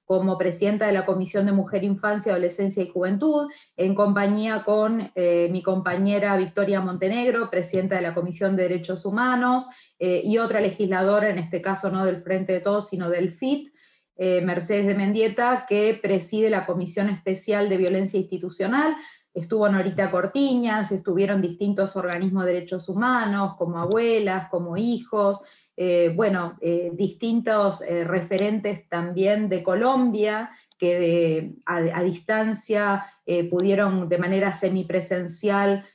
como 0.06 0.38
presidenta 0.38 0.86
de 0.86 0.94
la 0.94 1.06
Comisión 1.06 1.46
de 1.46 1.52
Mujer, 1.52 1.84
Infancia, 1.84 2.34
Adolescencia 2.34 2.84
y 2.84 2.90
Juventud, 2.90 3.50
en 3.78 3.96
compañía 3.96 4.64
con 4.64 5.12
mi 5.16 5.64
compañera 5.64 6.36
Victoria 6.36 6.82
Montenegro, 6.82 7.50
presidenta 7.50 7.96
de 7.96 8.02
la 8.02 8.14
Comisión 8.14 8.56
de 8.56 8.64
Derechos 8.64 9.06
Humanos, 9.06 9.70
y 10.00 10.38
otra 10.38 10.60
legisladora, 10.60 11.30
en 11.30 11.38
este 11.38 11.62
caso 11.62 11.90
no 11.90 12.04
del 12.04 12.22
Frente 12.22 12.52
de 12.54 12.60
Todos, 12.60 12.90
sino 12.90 13.10
del 13.10 13.32
FIT, 13.32 13.74
eh, 14.16 14.42
Mercedes 14.42 14.86
de 14.86 14.94
Mendieta, 14.94 15.66
que 15.68 16.00
preside 16.02 16.52
la 16.52 16.68
Comisión 16.68 17.10
Especial 17.10 17.68
de 17.68 17.78
Violencia 17.78 18.20
Institucional. 18.20 18.96
Estuvo 19.34 19.68
Norita 19.68 20.12
Cortiñas, 20.12 20.92
estuvieron 20.92 21.42
distintos 21.42 21.96
organismos 21.96 22.46
de 22.46 22.54
derechos 22.54 22.88
humanos, 22.90 23.56
como 23.58 23.80
abuelas, 23.80 24.50
como 24.52 24.78
hijos, 24.78 25.42
eh, 25.76 26.12
bueno, 26.16 26.58
eh, 26.62 26.92
distintos 26.94 27.84
referentes 27.88 28.88
también 28.90 29.50
de 29.50 29.64
Colombia, 29.64 30.52
que 30.78 31.54
a, 31.66 32.04
distancia 32.04 33.06
pudieron 33.50 34.10
de 34.10 34.18
manera 34.18 34.52
semipresencial, 34.54 35.86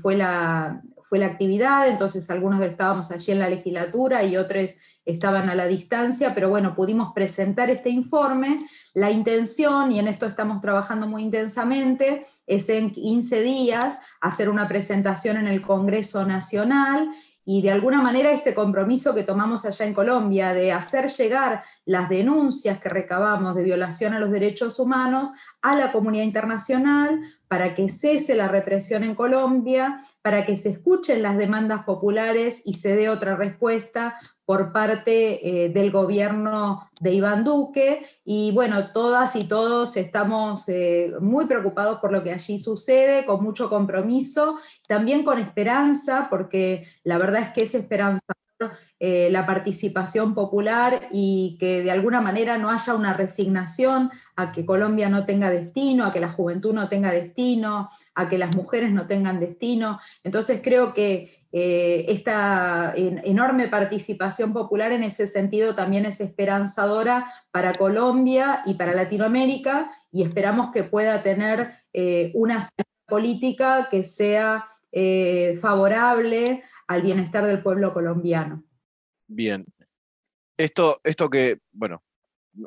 fue 0.00 0.16
la, 0.16 0.80
fue 1.08 1.18
la 1.18 1.26
actividad, 1.26 1.88
entonces 1.88 2.28
algunos 2.30 2.60
estábamos 2.60 3.10
allí 3.10 3.32
en 3.32 3.38
la 3.38 3.48
legislatura 3.48 4.24
y 4.24 4.36
otros 4.36 4.74
estaban 5.06 5.48
a 5.48 5.54
la 5.54 5.66
distancia, 5.66 6.34
pero 6.34 6.50
bueno, 6.50 6.74
pudimos 6.74 7.14
presentar 7.14 7.70
este 7.70 7.88
informe. 7.88 8.60
La 8.92 9.10
intención, 9.10 9.90
y 9.90 9.98
en 9.98 10.06
esto 10.06 10.26
estamos 10.26 10.60
trabajando 10.60 11.06
muy 11.06 11.22
intensamente, 11.22 12.26
es 12.46 12.68
en 12.68 12.90
15 12.90 13.40
días 13.40 14.00
hacer 14.20 14.50
una 14.50 14.68
presentación 14.68 15.38
en 15.38 15.46
el 15.46 15.62
Congreso 15.62 16.26
Nacional 16.26 17.10
y 17.50 17.62
de 17.62 17.70
alguna 17.70 18.02
manera 18.02 18.30
este 18.30 18.52
compromiso 18.52 19.14
que 19.14 19.22
tomamos 19.22 19.64
allá 19.64 19.86
en 19.86 19.94
Colombia 19.94 20.52
de 20.52 20.70
hacer 20.70 21.08
llegar 21.08 21.62
las 21.86 22.10
denuncias 22.10 22.78
que 22.78 22.90
recabamos 22.90 23.54
de 23.54 23.62
violación 23.62 24.12
a 24.12 24.18
los 24.18 24.30
derechos 24.30 24.78
humanos 24.78 25.30
a 25.62 25.74
la 25.74 25.90
comunidad 25.90 26.24
internacional 26.24 27.22
para 27.48 27.74
que 27.74 27.88
cese 27.88 28.34
la 28.34 28.48
represión 28.48 29.02
en 29.02 29.14
Colombia, 29.14 29.98
para 30.20 30.44
que 30.44 30.58
se 30.58 30.68
escuchen 30.68 31.22
las 31.22 31.38
demandas 31.38 31.84
populares 31.84 32.60
y 32.66 32.74
se 32.74 32.94
dé 32.94 33.08
otra 33.08 33.34
respuesta 33.34 34.16
por 34.48 34.72
parte 34.72 35.46
eh, 35.46 35.68
del 35.68 35.90
gobierno 35.90 36.88
de 37.00 37.12
Iván 37.12 37.44
Duque. 37.44 38.06
Y 38.24 38.50
bueno, 38.52 38.92
todas 38.92 39.36
y 39.36 39.44
todos 39.44 39.98
estamos 39.98 40.66
eh, 40.70 41.12
muy 41.20 41.44
preocupados 41.44 42.00
por 42.00 42.12
lo 42.12 42.24
que 42.24 42.32
allí 42.32 42.56
sucede, 42.56 43.26
con 43.26 43.44
mucho 43.44 43.68
compromiso, 43.68 44.56
también 44.86 45.22
con 45.22 45.38
esperanza, 45.38 46.28
porque 46.30 46.86
la 47.04 47.18
verdad 47.18 47.42
es 47.42 47.50
que 47.50 47.64
es 47.64 47.74
esperanza 47.74 48.32
eh, 48.98 49.28
la 49.30 49.44
participación 49.46 50.34
popular 50.34 51.08
y 51.12 51.58
que 51.60 51.82
de 51.82 51.90
alguna 51.90 52.20
manera 52.22 52.56
no 52.56 52.70
haya 52.70 52.94
una 52.94 53.12
resignación 53.12 54.10
a 54.34 54.50
que 54.50 54.64
Colombia 54.64 55.10
no 55.10 55.26
tenga 55.26 55.50
destino, 55.50 56.06
a 56.06 56.12
que 56.12 56.20
la 56.20 56.30
juventud 56.30 56.72
no 56.72 56.88
tenga 56.88 57.12
destino, 57.12 57.90
a 58.14 58.28
que 58.28 58.38
las 58.38 58.56
mujeres 58.56 58.90
no 58.92 59.06
tengan 59.06 59.38
destino. 59.38 60.00
Entonces 60.24 60.60
creo 60.64 60.94
que 60.94 61.37
eh, 61.52 62.06
esta 62.08 62.92
enorme 62.96 63.68
participación 63.68 64.52
popular 64.52 64.92
en 64.92 65.02
ese 65.02 65.26
sentido 65.26 65.74
también 65.74 66.04
es 66.06 66.20
esperanzadora 66.20 67.32
para 67.50 67.72
Colombia 67.74 68.62
y 68.66 68.74
para 68.74 68.94
Latinoamérica 68.94 69.90
y 70.10 70.22
esperamos 70.22 70.70
que 70.70 70.84
pueda 70.84 71.22
tener 71.22 71.72
eh, 71.92 72.32
una 72.34 72.68
política 73.06 73.88
que 73.90 74.04
sea 74.04 74.66
favorable 75.60 76.62
al 76.86 77.02
bienestar 77.02 77.44
del 77.44 77.62
pueblo 77.62 77.92
colombiano. 77.92 78.64
Bien. 79.26 79.64
Esto, 80.56 80.98
esto 81.04 81.28
que, 81.30 81.60
bueno, 81.70 82.02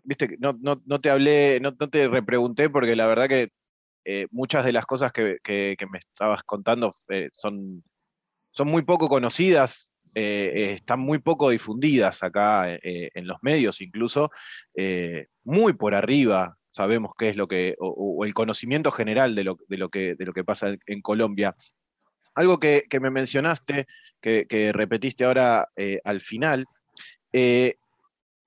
viste, 0.03 0.37
no, 0.39 0.57
no, 0.61 1.01
te 1.01 1.09
hablé, 1.09 1.59
no, 1.59 1.75
te 1.75 2.07
repregunté 2.07 2.69
porque 2.69 2.95
la 2.95 3.07
verdad 3.07 3.27
que 3.27 3.49
eh, 4.05 4.27
muchas 4.31 4.63
de 4.65 4.71
las 4.71 4.85
cosas 4.85 5.11
que, 5.11 5.39
me 5.91 5.97
estabas 5.97 6.43
contando 6.43 6.93
eh, 7.09 7.29
son, 7.31 7.83
son 8.51 8.67
muy 8.67 8.83
poco 8.83 9.09
conocidas, 9.09 9.91
eh, 10.13 10.73
están 10.75 10.99
muy 10.99 11.19
poco 11.19 11.49
difundidas 11.49 12.21
acá 12.23 12.67
en 12.83 13.27
los 13.27 13.37
medios, 13.41 13.81
incluso 13.81 14.29
muy 15.43 15.73
por 15.73 15.95
arriba 15.95 16.57
sabemos 16.71 17.11
qué 17.17 17.29
es 17.29 17.37
lo 17.37 17.47
que, 17.47 17.75
o, 17.79 18.25
el 18.25 18.33
conocimiento 18.33 18.91
general 18.91 19.35
de 19.35 19.43
lo, 19.43 19.57
de 19.67 19.77
lo, 19.77 19.89
que, 19.89 20.15
de 20.15 20.25
lo 20.25 20.33
que 20.33 20.43
pasa 20.43 20.75
en 20.87 21.01
Colombia. 21.01 21.55
Algo 22.33 22.59
que, 22.59 22.83
me 22.99 23.11
mencionaste, 23.11 23.87
que, 24.21 24.71
repetiste 24.73 25.25
ahora 25.25 25.67
eh, 25.75 25.99
al 26.03 26.21
final, 26.21 26.65
eh, 27.33 27.75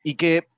y 0.02 0.14
que 0.14 0.49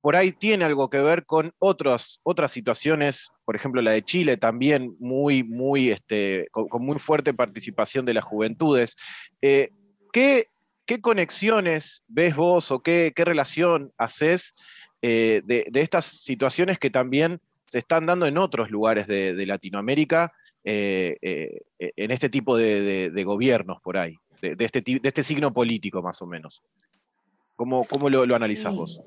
por 0.00 0.16
ahí 0.16 0.32
tiene 0.32 0.64
algo 0.64 0.88
que 0.88 1.00
ver 1.00 1.26
con 1.26 1.52
otras 1.58 2.20
situaciones, 2.48 3.30
por 3.44 3.56
ejemplo 3.56 3.82
la 3.82 3.90
de 3.90 4.02
Chile 4.02 4.36
también, 4.36 4.96
muy, 4.98 5.42
muy, 5.42 5.90
este, 5.90 6.48
con, 6.50 6.84
muy 6.84 6.98
fuerte 6.98 7.34
participación 7.34 8.06
de 8.06 8.14
las 8.14 8.24
juventudes. 8.24 8.96
Eh, 9.42 9.70
¿qué, 10.12 10.46
conexiones 11.00 12.02
ves 12.08 12.34
vos 12.34 12.70
o 12.72 12.82
qué, 12.82 13.12
relación 13.16 13.92
haces 13.96 14.54
de, 15.00 15.70
estas 15.74 16.04
situaciones 16.04 16.78
que 16.78 16.90
también 16.90 17.40
se 17.66 17.78
están 17.78 18.06
dando 18.06 18.26
en 18.26 18.38
otros 18.38 18.70
lugares 18.70 19.06
de 19.06 19.46
Latinoamérica 19.46 20.32
eh, 20.62 21.16
eh, 21.22 21.62
en 21.78 22.10
este 22.10 22.28
tipo 22.28 22.54
de, 22.56 23.22
gobiernos 23.24 23.80
por 23.80 23.96
ahí, 23.96 24.16
de, 24.42 24.62
este, 24.62 24.82
de 24.82 25.00
este 25.02 25.22
signo 25.22 25.52
político 25.52 26.02
más 26.02 26.20
o 26.20 26.26
menos. 26.26 26.62
¿Cómo, 27.56 27.84
cómo 27.84 28.10
lo, 28.10 28.26
lo 28.26 28.36
analizás 28.36 28.74
vos? 28.74 29.00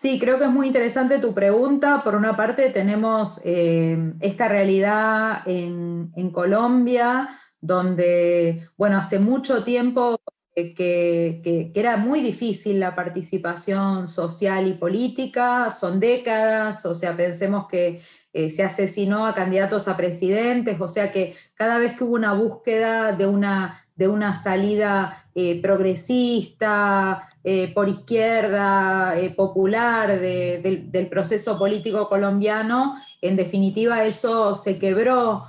Sí, 0.00 0.20
creo 0.20 0.38
que 0.38 0.44
es 0.44 0.50
muy 0.52 0.68
interesante 0.68 1.18
tu 1.18 1.34
pregunta. 1.34 2.04
Por 2.04 2.14
una 2.14 2.36
parte 2.36 2.70
tenemos 2.70 3.40
eh, 3.44 4.14
esta 4.20 4.46
realidad 4.46 5.42
en, 5.44 6.30
Colombia, 6.30 7.30
donde, 7.60 8.68
bueno, 8.76 8.98
hace 8.98 9.18
mucho 9.18 9.64
tiempo 9.64 10.20
que, 10.54 11.72
era 11.74 11.96
muy 11.96 12.20
difícil 12.20 12.78
la 12.78 12.94
participación 12.94 14.06
social 14.06 14.68
y 14.68 14.74
política, 14.74 15.72
son 15.72 15.98
décadas, 15.98 16.86
o 16.86 16.94
sea, 16.94 17.16
pensemos 17.16 17.66
que 17.66 18.00
eh, 18.38 18.50
se 18.50 18.62
asesinó 18.62 19.26
a 19.26 19.34
candidatos 19.34 19.88
a 19.88 19.96
presidentes, 19.96 20.80
o 20.80 20.86
sea 20.86 21.10
que 21.10 21.34
cada 21.54 21.80
vez 21.80 21.96
que 21.96 22.04
hubo 22.04 22.14
una 22.14 22.34
búsqueda 22.34 23.10
de 23.10 23.26
una, 23.26 23.84
de 23.96 24.06
una 24.06 24.36
salida 24.36 25.26
eh, 25.34 25.60
progresista, 25.60 27.30
eh, 27.42 27.72
por 27.74 27.88
izquierda, 27.88 29.12
popular 29.34 30.20
del 30.20 31.08
proceso 31.10 31.58
político 31.58 32.08
colombiano, 32.08 32.94
en 33.20 33.34
definitiva 33.34 34.04
eso 34.04 34.54
se 34.54 34.78
quebró. 34.78 35.46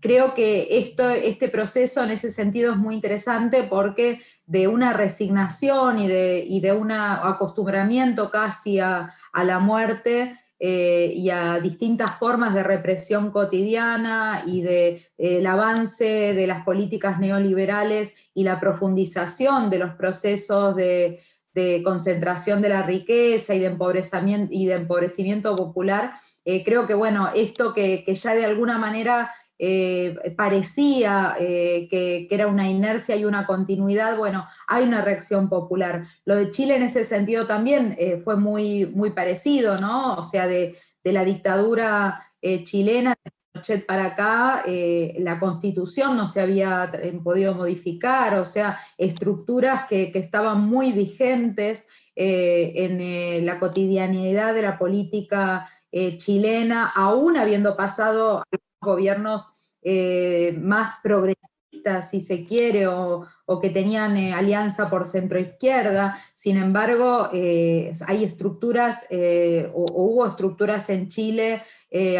Creo 0.00 0.34
que 0.34 0.78
esto, 0.78 1.10
este 1.10 1.48
proceso 1.48 2.02
en 2.02 2.10
ese 2.10 2.32
sentido 2.32 2.72
es 2.72 2.78
muy 2.78 2.94
interesante 2.94 3.64
porque 3.64 4.20
de 4.46 4.66
una 4.66 4.94
resignación 4.94 6.00
y 6.00 6.08
de, 6.08 6.58
de 6.60 6.72
un 6.72 6.90
acostumbramiento 6.90 8.30
casi 8.30 8.80
a, 8.80 9.14
la 9.32 9.58
muerte 9.60 10.36
eh, 10.62 11.14
y 11.16 11.30
a 11.30 11.58
distintas 11.58 12.18
formas 12.18 12.52
de 12.52 12.62
represión 12.62 13.30
cotidiana 13.30 14.42
y 14.46 14.60
del 14.60 15.00
de, 15.16 15.48
avance 15.48 16.34
de 16.34 16.46
las 16.46 16.66
políticas 16.66 17.18
neoliberales 17.18 18.14
y 18.34 18.44
la 18.44 18.60
profundización 18.60 19.70
de 19.70 19.78
los 19.78 19.94
procesos 19.94 20.76
de, 20.76 21.22
concentración 21.82 22.60
de 22.60 22.68
la 22.68 22.82
riqueza 22.82 23.54
y 23.54 23.58
de 23.58 23.66
empobrecimiento, 23.66 24.52
y 24.52 24.66
de 24.66 24.74
empobrecimiento 24.74 25.56
popular, 25.56 26.12
eh, 26.44 26.62
creo 26.62 26.86
que 26.86 26.94
bueno, 26.94 27.30
esto 27.34 27.72
que, 27.72 28.04
que 28.04 28.14
ya 28.14 28.34
de 28.34 28.44
alguna 28.44 28.76
manera 28.76 29.30
eh, 29.62 30.16
parecía 30.38 31.36
eh, 31.38 31.86
que, 31.90 32.26
era 32.30 32.46
una 32.46 32.70
inercia 32.70 33.14
y 33.14 33.26
una 33.26 33.44
continuidad, 33.44 34.16
bueno, 34.16 34.46
hay 34.66 34.84
una 34.84 35.02
reacción 35.02 35.50
popular. 35.50 36.06
Lo 36.24 36.34
de 36.34 36.50
Chile 36.50 36.76
en 36.76 36.82
ese 36.82 37.04
sentido 37.04 37.46
también 37.46 37.94
eh, 37.98 38.22
fue 38.24 38.36
muy, 38.36 38.86
muy 38.86 39.10
parecido, 39.10 39.76
¿no? 39.76 40.14
O 40.14 40.24
sea, 40.24 40.46
de, 40.46 40.78
la 41.04 41.24
dictadura 41.24 42.22
chilena, 42.64 43.14
para 43.88 44.04
acá, 44.06 44.62
la 44.66 45.40
constitución 45.40 46.16
no 46.16 46.26
se 46.26 46.40
había 46.40 46.92
podido 47.24 47.54
modificar, 47.54 48.38
o 48.38 48.44
sea, 48.44 48.78
estructuras 48.96 49.86
que, 49.88 50.12
que 50.12 50.18
estaban 50.18 50.60
muy 50.60 50.92
vigentes 50.92 51.86
en 52.14 53.44
la 53.46 53.58
cotidianidad 53.58 54.54
de 54.54 54.62
la 54.62 54.78
política 54.78 55.68
chilena, 56.18 56.92
aún 56.94 57.38
habiendo 57.38 57.76
pasado 57.76 58.44
gobiernos 58.80 59.52
eh, 59.82 60.56
más 60.60 61.00
progresistas, 61.02 62.10
si 62.10 62.20
se 62.20 62.44
quiere, 62.44 62.86
o, 62.86 63.26
que 63.58 63.70
tenían 63.70 64.16
eh, 64.16 64.32
alianza 64.32 64.88
por 64.88 65.04
centro-izquierda. 65.04 66.18
Sin 66.34 66.56
embargo, 66.58 67.30
eh, 67.32 67.90
hay 68.06 68.22
estructuras, 68.22 69.06
o, 69.74 69.86
hubo 69.92 70.26
estructuras 70.26 70.90
en 70.90 71.08
Chile, 71.08 71.62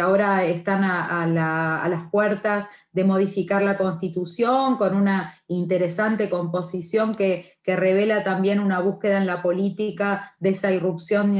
ahora 0.01 0.43
están 0.43 0.83
a, 0.83 1.87
las 1.87 2.09
puertas 2.11 2.67
de 2.91 3.05
modificar 3.05 3.61
la 3.61 3.77
constitución 3.77 4.75
con 4.75 4.97
una 4.97 5.33
interesante 5.47 6.29
composición 6.29 7.15
que, 7.15 7.53
que 7.63 7.77
revela 7.77 8.25
también 8.25 8.59
una 8.59 8.81
búsqueda 8.81 9.17
en 9.17 9.27
la 9.27 9.41
política 9.41 10.35
de 10.39 10.49
esa 10.49 10.73
irrupción 10.73 11.37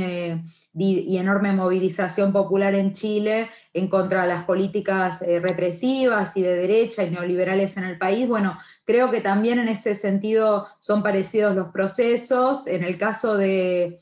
y 0.74 1.18
enorme 1.18 1.52
movilización 1.52 2.32
popular 2.32 2.74
en 2.76 2.94
Chile 2.94 3.50
en 3.74 3.88
contra 3.88 4.24
de 4.24 4.28
las 4.28 4.46
políticas 4.46 5.22
eh, 5.22 5.40
represivas 5.40 6.36
y 6.36 6.42
de 6.42 6.56
derecha 6.56 7.04
y 7.04 7.10
neoliberales 7.10 7.78
en 7.78 7.86
el 7.86 7.98
país. 7.98 8.28
Bueno, 8.28 8.58
creo 8.86 9.12
que 9.12 9.22
también 9.22 9.60
en 9.60 9.70
ese 9.70 9.81
sentido 9.84 10.68
son 10.80 11.04
parecidos 11.04 11.56
los 11.56 11.70
procesos. 11.70 12.68
En 12.68 12.84
el 12.84 12.98
caso 12.98 13.38
de, 13.38 14.00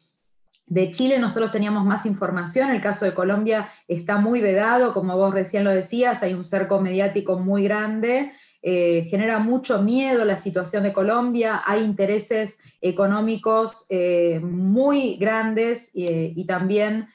Chile 0.92 1.18
nosotros 1.18 1.52
teníamos 1.52 1.84
más 1.86 2.06
información, 2.06 2.70
el 2.70 2.82
caso 2.82 3.06
de 3.06 3.14
Colombia 3.14 3.70
está 3.88 4.18
muy 4.18 4.40
vedado, 4.40 4.94
como 4.94 5.18
vos 5.18 5.34
recién 5.34 5.64
lo 5.64 5.72
decías, 5.72 6.22
hay 6.22 6.34
un 6.34 6.44
cerco 6.44 6.80
mediático 6.80 7.40
muy 7.40 7.64
grande. 7.64 8.32
Eh, 8.62 9.08
genera 9.10 9.40
mucho 9.40 9.82
miedo 9.82 10.26
la 10.26 10.36
situación 10.36 10.84
de 10.84 10.92
Colombia, 10.92 11.62
hay 11.66 11.82
intereses 11.82 12.60
económicos 12.82 13.86
eh, 13.90 14.42
muy 14.44 15.16
grandes 15.16 15.92
eh, 15.96 16.34
y 16.36 16.46
también 16.46 17.08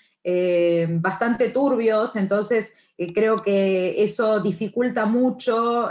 bastante 1.03 1.51
turbios, 1.51 2.17
entonces 2.17 2.77
creo 3.15 3.43
que 3.43 4.03
eso 4.03 4.41
dificulta 4.41 5.05
mucho. 5.05 5.91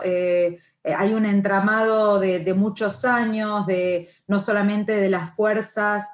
Hay 0.84 1.14
un 1.14 1.26
entramado 1.26 2.20
de, 2.20 2.54
muchos 2.54 3.06
años, 3.06 3.66
de, 3.68 4.10
no 4.28 4.40
solamente 4.40 4.94
de 4.94 5.10
las 5.10 5.36
fuerzas 5.36 6.08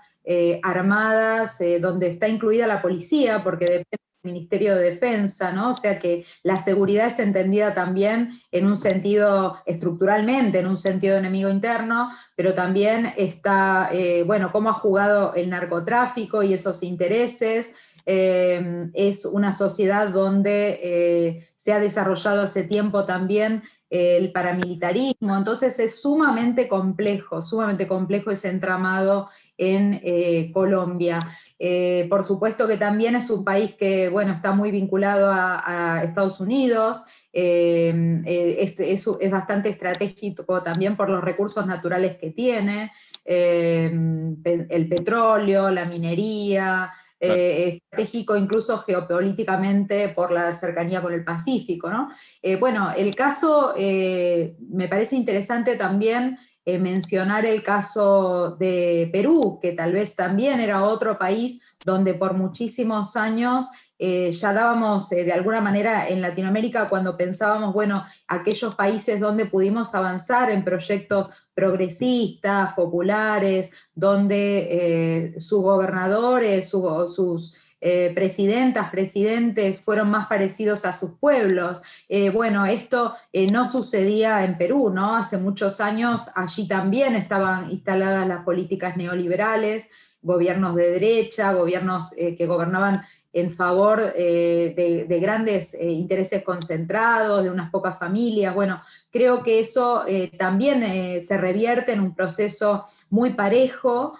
armadas, 0.61 1.57
donde 1.81 2.07
está 2.09 2.27
incluida 2.27 2.67
la 2.67 2.81
policía, 2.81 3.43
porque 3.43 3.65
depende 3.65 4.09
Ministerio 4.23 4.75
de 4.75 4.91
Defensa, 4.91 5.53
¿no? 5.53 5.69
O 5.69 5.73
sea 5.73 5.99
que 5.99 6.25
la 6.43 6.59
seguridad 6.59 7.07
es 7.07 7.19
entendida 7.19 7.73
también 7.73 8.41
en 8.51 8.65
un 8.65 8.75
sentido 8.75 9.57
estructuralmente, 9.65 10.59
en 10.59 10.67
un 10.67 10.77
sentido 10.77 11.17
enemigo 11.17 11.49
interno, 11.49 12.11
pero 12.35 12.53
también 12.53 13.13
está, 13.17 13.89
eh, 13.93 14.23
bueno, 14.23 14.51
cómo 14.51 14.69
ha 14.69 14.73
jugado 14.73 15.33
el 15.35 15.49
narcotráfico 15.49 16.43
y 16.43 16.53
esos 16.53 16.83
intereses. 16.83 17.73
Eh, 18.05 18.89
es 18.93 19.25
una 19.25 19.53
sociedad 19.53 20.09
donde 20.09 20.79
eh, 20.83 21.49
se 21.55 21.71
ha 21.71 21.79
desarrollado 21.79 22.41
hace 22.41 22.63
tiempo 22.63 23.05
también 23.05 23.63
el 23.89 24.31
paramilitarismo, 24.31 25.35
entonces 25.35 25.79
es 25.79 26.01
sumamente 26.01 26.67
complejo, 26.67 27.41
sumamente 27.41 27.87
complejo 27.87 28.29
ese 28.31 28.49
entramado 28.49 29.29
en 29.57 30.51
Colombia. 30.51 31.25
Eh, 31.61 32.07
por 32.09 32.23
supuesto 32.23 32.65
que 32.69 32.77
también 32.77 33.15
es 33.15 33.29
un 33.29 33.43
país 33.43 33.75
que, 33.75 34.07
bueno, 34.07 34.31
está 34.31 34.53
muy 34.53 34.71
vinculado 34.71 35.29
a, 35.29 36.01
Estados 36.05 36.39
Unidos, 36.39 37.03
eh, 37.33 38.21
eh, 38.25 38.75
es, 38.79 39.29
bastante 39.29 39.67
estratégico 39.69 40.63
también 40.63 40.95
por 40.95 41.09
los 41.09 41.21
recursos 41.21 41.67
naturales 41.67 42.15
que 42.17 42.31
tiene, 42.31 42.93
el 43.25 44.87
petróleo, 44.89 45.69
la 45.69 45.85
minería, 45.85 46.91
estratégico 47.19 48.37
incluso 48.37 48.77
geopolíticamente 48.79 50.09
por 50.09 50.31
la 50.31 50.53
cercanía 50.53 51.01
con 51.01 51.13
el 51.13 51.23
Pacífico. 51.23 51.89
¿no? 51.89 52.09
bueno, 52.59 52.91
el 52.95 53.13
caso 53.15 53.73
me 53.75 54.87
parece 54.87 55.15
interesante 55.15 55.75
también 55.75 56.37
eh, 56.69 56.77
mencionar 56.77 57.47
el 57.47 57.63
caso 57.63 58.55
de 58.59 59.09
Perú, 59.11 59.57
que 59.59 59.71
tal 59.71 59.93
vez 59.93 60.15
también 60.15 60.59
era 60.59 60.83
otro 60.83 61.17
país 61.17 61.59
donde 61.83 62.13
por 62.13 62.35
muchísimos 62.35 63.15
años 63.15 63.69
eh, 63.99 64.31
ya 64.31 64.53
dábamos 64.53 65.11
eh, 65.11 65.23
de 65.25 65.33
alguna 65.33 65.61
manera 65.61 66.07
en 66.07 66.21
Latinoamérica 66.21 66.89
cuando 66.89 67.17
pensábamos, 67.17 67.73
bueno, 67.73 68.03
aquellos 68.27 68.73
países 68.73 69.19
donde 69.19 69.45
pudimos 69.45 69.93
avanzar 69.93 70.49
en 70.49 70.63
proyectos 70.63 71.29
progresistas, 71.53 72.73
populares, 72.73 73.69
donde 73.93 75.35
sus 75.39 75.61
gobernadores, 75.61 76.69
sus 76.69 77.57
eh, 77.81 78.11
presidentas, 78.13 78.89
presidentes 78.89 79.79
fueron 79.79 80.09
más 80.09 80.27
parecidos 80.27 80.83
a 80.83 80.91
sus 80.91 81.17
pueblos. 81.17 81.81
Eh, 82.09 82.29
bueno, 82.29 82.65
esto 82.65 83.15
eh, 83.31 83.47
no 83.47 83.65
sucedía 83.65 84.43
en 84.43 84.57
Perú, 84.57 84.89
¿no? 84.89 85.15
Hace 85.15 85.37
muchos 85.37 85.79
años 85.79 86.29
allí 86.35 86.67
también 86.67 87.15
estaban 87.15 87.71
instaladas 87.71 88.27
las 88.27 88.43
políticas 88.43 88.97
neoliberales, 88.97 89.89
gobiernos 90.21 90.75
de 90.75 90.91
derecha, 90.91 91.53
gobiernos 91.53 92.11
que 92.11 92.45
gobernaban 92.45 93.03
en 93.31 93.53
favor 93.53 94.13
de, 94.13 95.19
grandes 95.21 95.75
intereses 95.79 96.43
concentrados, 96.43 97.43
de 97.43 97.49
unas 97.49 97.69
pocas 97.69 97.97
familias. 97.97 98.55
Bueno, 98.55 98.81
creo 99.11 99.43
que 99.43 99.59
eso 99.59 100.03
también 100.37 101.21
se 101.21 101.37
revierte 101.37 101.93
en 101.93 101.99
un 101.99 102.15
proceso 102.15 102.85
muy 103.09 103.31
parejo 103.31 104.17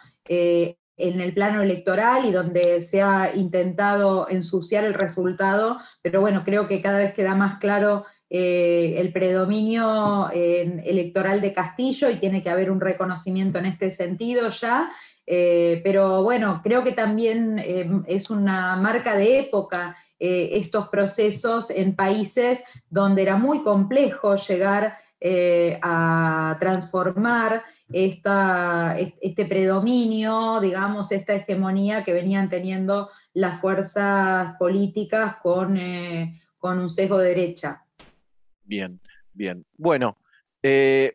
en 1.00 1.22
el 1.22 1.34
plano 1.34 1.62
electoral 1.62 2.26
y 2.26 2.32
donde 2.32 2.82
se 2.82 3.02
ha 3.02 3.34
intentado 3.34 4.28
ensuciar 4.30 4.84
el 4.84 4.94
resultado, 4.94 5.80
pero 6.02 6.22
bueno, 6.22 6.44
creo 6.46 6.68
que 6.68 6.82
cada 6.82 7.00
vez 7.00 7.14
queda 7.14 7.36
más 7.36 7.58
claro 7.60 8.06
eh, 8.30 8.96
el 9.00 9.12
predominio 9.12 10.30
electoral 10.32 11.42
de 11.42 11.52
Castillo 11.52 12.12
y 12.12 12.18
tiene 12.18 12.44
que 12.44 12.52
haber 12.52 12.70
un 12.70 12.80
reconocimiento 12.80 13.58
en 13.58 13.66
este 13.66 13.90
sentido 13.90 14.50
ya. 14.50 14.92
Eh, 15.32 15.82
pero 15.84 16.24
bueno, 16.24 16.62
creo 16.64 16.84
que 16.84 16.92
también 16.92 17.60
eh, 17.60 17.88
es 18.08 18.32
una 18.32 18.76
marca 18.78 19.16
de 19.16 19.40
época 19.40 19.96
estos 20.22 20.90
procesos 20.90 21.70
en 21.70 21.96
países 21.96 22.64
donde 22.90 23.22
era 23.22 23.38
muy 23.38 23.64
complejo 23.64 24.36
llegar 24.36 24.98
a 25.82 26.58
transformar 26.60 27.64
este 27.92 29.46
predominio, 29.46 30.60
digamos, 30.60 31.12
esta 31.14 31.36
hegemonía 31.36 32.04
que 32.04 32.12
venían 32.12 32.50
teniendo 32.50 33.10
las 33.34 33.60
fuerzas 33.60 34.56
políticas 34.58 35.38
con, 35.38 35.78
eh, 35.78 36.42
con 36.58 36.80
un 36.80 36.90
sesgo 36.90 37.18
de 37.18 37.30
derecha. 37.30 37.86
Bien, 38.64 39.00
bien. 39.34 39.66
Bueno, 39.78 40.18
eh, 40.62 41.14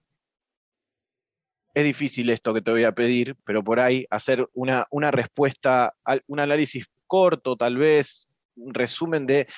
es 1.74 1.84
difícil 1.84 2.30
esto 2.30 2.54
que 2.54 2.62
te 2.62 2.70
voy 2.70 2.84
a 2.84 2.94
pedir, 2.94 3.36
pero 3.44 3.62
por 3.62 3.80
ahí 3.80 4.06
hacer 4.10 4.48
una, 4.54 4.86
una 4.90 5.10
respuesta, 5.10 5.94
un 6.28 6.40
análisis 6.40 6.86
corto 7.06 7.56
tal 7.56 7.76
vez, 7.76 8.28
un 8.56 8.72
resumen 8.74 9.26
de, 9.26 9.48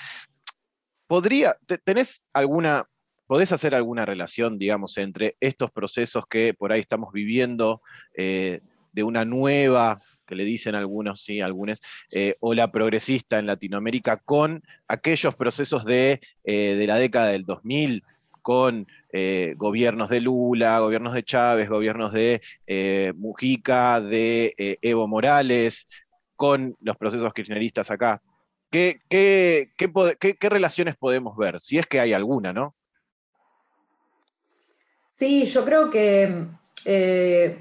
¿podría, 1.07 1.55
tenés 1.85 2.25
alguna, 2.33 2.89
podés 3.27 3.53
hacer 3.53 3.75
alguna 3.75 4.07
relación, 4.07 4.59
digamos, 4.59 4.97
entre 4.99 5.37
estos 5.41 5.71
procesos 5.71 6.25
que 6.27 6.55
por 6.55 6.73
ahí 6.73 6.81
estamos 6.81 7.13
viviendo 7.13 7.83
eh, 8.15 8.61
de 8.93 9.03
una 9.03 9.25
nueva 9.25 10.01
que 10.27 10.35
le 10.35 10.45
dicen 10.45 10.75
algunos, 10.75 11.21
sí, 11.21 11.41
algunos, 11.41 11.81
eh, 12.11 12.35
ola 12.41 12.73
progresista 12.73 13.39
en 13.39 13.47
Latinoamérica 13.47 14.17
con 14.17 14.63
aquellos 14.89 15.37
procesos 15.37 15.85
de, 15.85 16.21
eh, 16.45 16.75
de 16.75 16.87
la 16.87 16.97
década 16.97 17.29
del 17.29 17.45
2000, 17.45 18.03
con 18.47 18.87
eh, 19.13 19.55
gobiernos 19.57 20.09
de 20.09 20.21
Lula, 20.21 20.79
gobiernos 20.79 21.15
de 21.15 21.25
Chávez, 21.25 21.69
gobiernos 21.69 22.13
de 22.13 22.41
eh, 22.69 23.13
Mujica, 23.17 24.01
de 24.01 24.55
eh, 24.57 24.77
Evo 24.83 25.09
Morales, 25.09 25.89
con 26.37 26.77
los 26.81 26.97
procesos 26.97 27.33
kirchneristas 27.33 27.91
acá. 27.91 28.23
¿Qué, 28.71 29.01
qué, 29.09 29.69
relaciones 30.43 30.95
podemos 30.95 31.37
ver? 31.37 31.59
Si 31.59 31.77
es 31.77 31.87
que 31.87 31.99
hay 31.99 32.13
alguna, 32.13 32.53
¿no? 32.53 32.77
Sí, 35.09 35.47
yo 35.47 35.65
creo 35.65 35.91
que 35.91 36.47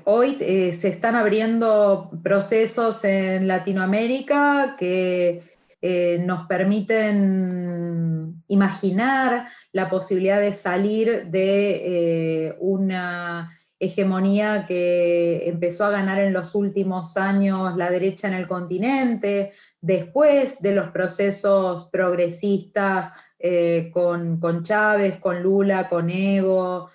hoy 0.04 0.38
se 0.72 0.88
están 0.88 1.16
abriendo 1.16 2.12
procesos 2.22 3.04
en 3.06 3.48
Latinoamérica 3.48 4.76
que 4.78 5.55
eh, 5.88 6.18
nos 6.18 6.48
permiten 6.48 8.42
imaginar 8.48 9.48
la 9.72 9.88
posibilidad 9.88 10.40
de 10.40 10.52
salir 10.52 11.28
de 11.28 12.48
eh, 12.48 12.56
una 12.60 13.56
hegemonía 13.78 14.66
que 14.66 15.48
empezó 15.48 15.86
a 15.86 15.92
ganar 15.92 16.18
en 16.18 16.34
los 16.34 16.56
últimos 16.56 17.18
años 17.18 17.78
la 17.78 17.92
derecha 17.92 18.28
en 18.28 18.34
el 18.34 18.48
continente, 18.48 19.54
después 19.80 20.60
de 20.60 20.74
los 20.74 20.90
procesos 20.90 21.88
progresistas 21.92 23.14
eh, 23.38 23.92
con, 23.94 24.64
Chávez, 24.64 25.20
con 25.20 25.44
Lula, 25.44 25.88
con 25.88 26.10
Evo, 26.10 26.90